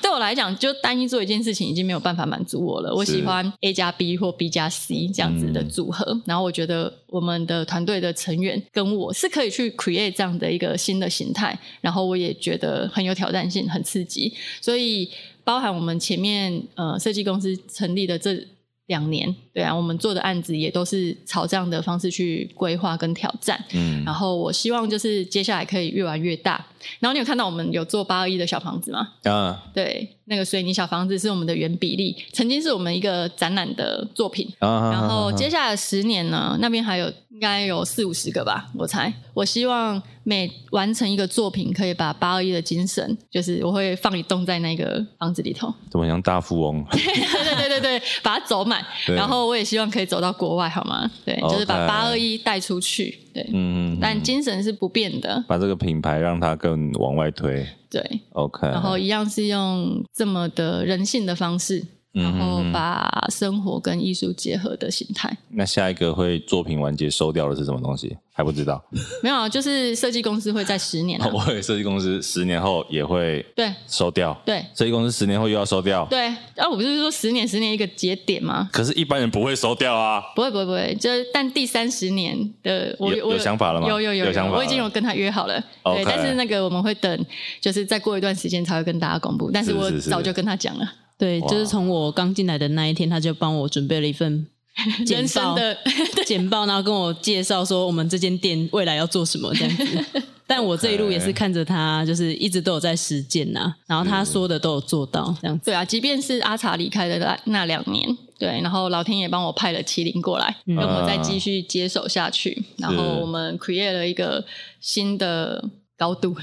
[0.00, 2.94] 对我来讲，就单一做一件事情已经没有办法满足我了。
[2.94, 6.04] 我喜欢 A 加 B 或 B 加 C 这样子的组合。
[6.10, 11.58] 嗯、然后我觉得我们的团队的成员跟我是可以去 create 这样的一个新的形态。
[11.82, 14.32] 然后我也觉得很有挑战性，很刺激。
[14.62, 15.10] 所以
[15.44, 18.42] 包含我们前面呃设计公司成立的这。
[18.86, 23.62] 两年，对啊，我们做的案子也都是朝这样的方式去规划跟挑战。
[23.72, 26.64] 嗯，然后我希望就是接下来可以越玩越大。
[27.00, 29.08] 然后你有看到我们有做八二一的小房子吗？
[29.24, 34.48] 啊，对，那个水泥小房子是我们的原比例，曾经是我们一个展览的作品。
[34.60, 39.12] 啊，然后接下来十年呢，那边还有应该有四五十个吧，我猜。
[39.34, 45.70] 我希望每完成一个作品，可以把八二一的精神，就是我会放一栋在那个房子里头。
[45.92, 46.82] 怎么样，大富翁？
[46.92, 48.82] 对 对对对对，把它走满。
[49.08, 51.10] 然后我也希望可以走到国外，好吗？
[51.26, 53.18] 对，就是把八二一带出去。
[53.34, 55.44] 对，嗯，但精神是不变的。
[55.46, 57.66] 把这个品牌让它更往外推。
[57.90, 58.02] 对
[58.32, 58.66] ，OK。
[58.66, 61.84] 然后一样是用这么的人性的方式。
[62.22, 65.36] 然后把生活跟艺术结合的形态。
[65.50, 68.16] 那下一个会作品完结收掉的是什么东西？
[68.32, 68.82] 还不知道。
[69.22, 71.28] 没有啊，就是设计公司会在十年、啊。
[71.32, 74.34] 我会设计公司十年后也会对收掉。
[74.44, 76.06] 对，设计公司十年后又要收掉。
[76.06, 76.26] 对，
[76.56, 78.68] 啊，我不是说十年十年一个节点吗？
[78.72, 80.22] 可是，一般人不会收掉啊。
[80.34, 80.94] 不会，不会，不会。
[80.98, 83.88] 就但第三十年的我有，有想法了吗？
[83.88, 85.62] 有有有，有想法，我已经有跟他约好了。
[85.84, 87.26] 对，但是那个我们会等，
[87.60, 89.50] 就是再过一段时间才会跟大家公布。
[89.50, 90.84] 但是我早就跟他讲了。
[90.84, 94.46] 是是是对，就是从我刚进来的那一天，他就帮我准备了一份
[95.06, 95.76] 简报的
[96.26, 100.22] 简报，然后跟我介绍说我们这间店未来要做什么这样子。
[100.48, 105.64] 但我这一路也是看着他，就是一直都有在实践呐，然后他说的都有做到这样子。
[105.64, 108.06] 对啊，即便是阿茶离开的那那两年，
[108.38, 114.44] 对，然后老天爷帮我派了麒麟过来，让我再继续接手下去，然后我们 create 了一个
[114.80, 115.64] 新的
[115.98, 116.36] 高度。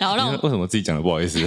[0.00, 1.38] 然后让我为什么自己讲的不好意思？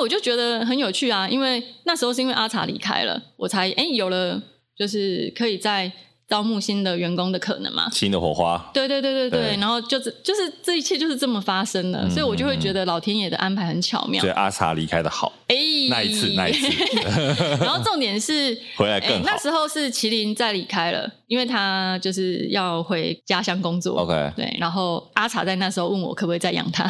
[0.00, 4.40] 我就觉得很有趣啊，因为那时候是因为阿茶离开了，我才哎有了
[4.76, 5.90] 就是可以再
[6.28, 8.70] 招募新的员工的可能嘛，新的火花。
[8.72, 14.20] 对对对对对，对然后就是就是这一切就是这么发生的，嗯、所以我就会觉得老天爷的安排很巧妙。
[14.20, 15.56] 所以阿茶离开的好，哎，
[15.90, 16.68] 那一次那一次。
[17.60, 19.24] 然后重点是 回来更好。
[19.26, 23.96] 那时候是麒麟在离开了，因为他就是要回家乡工作。
[23.96, 26.88] OK，对，然后阿茶在那时候问我可不可以再养他。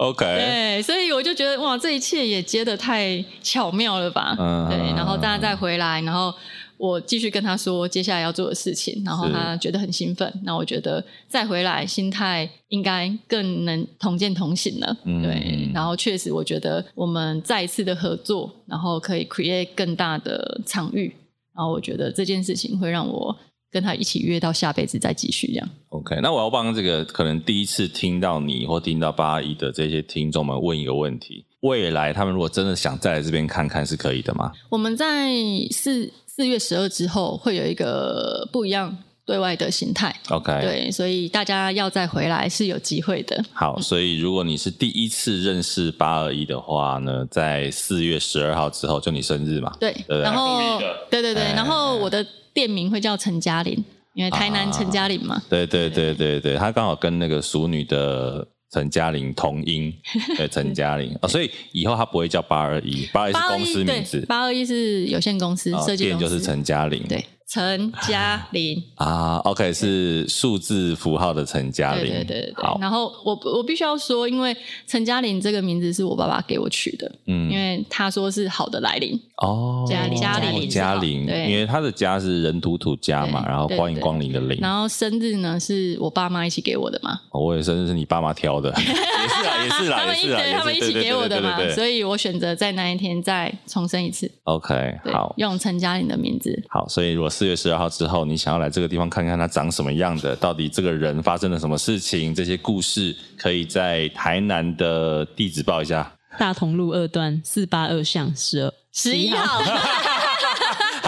[0.00, 4.34] OK，对，所以我就觉得哇，这一切也接的太巧妙了吧？
[4.38, 6.34] 嗯，对，然后大家再回来，然后
[6.78, 14.96] 我继续跟他说接下来要做的事情，然后他觉得很兴奋，那我觉得再回来心态应该更能同见同行了。
[15.04, 21.14] 嗯，对，然后确实我觉得我们再一次的合作，然后可以 create 更大的场域，
[21.54, 23.36] 然后我觉得这件事情会让我。
[23.70, 25.68] 跟他一起约到下辈子再继续这样。
[25.90, 34.52] OK，那我要帮这个可能第一次听到你或听到八二一的这些听众们问一个问题：未来他们如果真的想再来这边看看，是可以的吗？
[34.68, 35.32] 我们在
[35.70, 38.96] 四四月十二之后会有一个不一样。
[39.26, 43.40] 对外的形态，OK，对，所以大家要再回来是有机会的。
[43.52, 59.92] 好，所以如果你是第一次认识八二一的话呢，在四月十二号之后，就你生日嘛，对，对，然后对对对，然后我的店名会叫陈嘉玲，因为台南陈嘉玲嘛，对对对对对，他刚好跟那个熟女的陈嘉玲同音，
[60.36, 61.16] 对，陈嘉玲。
[61.20, 67.24] 啊，所以以后他不会叫八二一，八二一是公司名字，八二一是有限公司设计店就是陈嘉玲，对。
[67.52, 68.80] 陈嘉玲。
[68.94, 72.54] 啊，OK，是数字符号的陈嘉玲，对对对对。
[72.54, 74.56] 好，然后我我必须要说，因为
[74.86, 98.20] 陈嘉玲这个名字是我爸爸给我取的，嗯，因为他说是好的来临哦，嘉玲嘉玲嘉玲，对，因为他的家是人土土家嘛，然后欢迎光临的临，然后生日呢是我爸妈一起给我的嘛，我也生日是你爸妈挑的， 也是啦，也是啦，他们一起他们一起给我的嘛，所以我选择在那一天再重生一次，OK，好，用陈嘉玲的名字，好，所以如果四月十二号之后。
[98.30, 100.36] 你想要来这个地方看看他长什么样的？
[100.36, 102.32] 到底这个人发生了什么事情？
[102.32, 109.60] 这些故事可以在台南的地址报一下：大同路二段四八二巷十二十一号。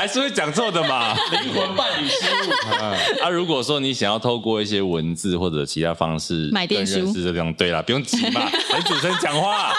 [0.03, 2.51] 还是会讲错的嘛， 灵魂伴侣失误。
[3.23, 9.73] 啊，如果说你想要透过一些文字或者其他方式买电书，是这样对啦，不用急嘛， 等主持人讲话，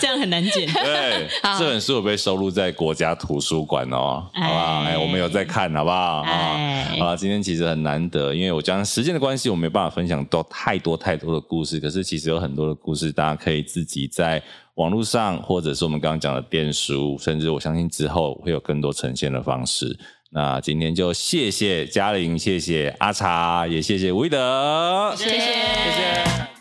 [0.00, 0.66] 这样很难剪。
[0.72, 1.28] 对，
[1.58, 4.80] 这本书有被收录在国家图书馆哦，好不好？
[4.84, 6.22] 哎，我们有在看，好不好？
[6.22, 14.42] 啊，好了，今天其实很难得，因为我讲时间的关系，我没办法分享到太多太多的故事，可是其实有很多的故事，大家可以自己在。
[14.78, 19.98] 网络上，或者是我们刚刚讲的电书，甚至我相信之后会有更多呈现的方式。
[20.30, 26.57] 那今天就谢谢嘉玲，谢谢阿茶，也谢谢威德，谢谢，谢谢。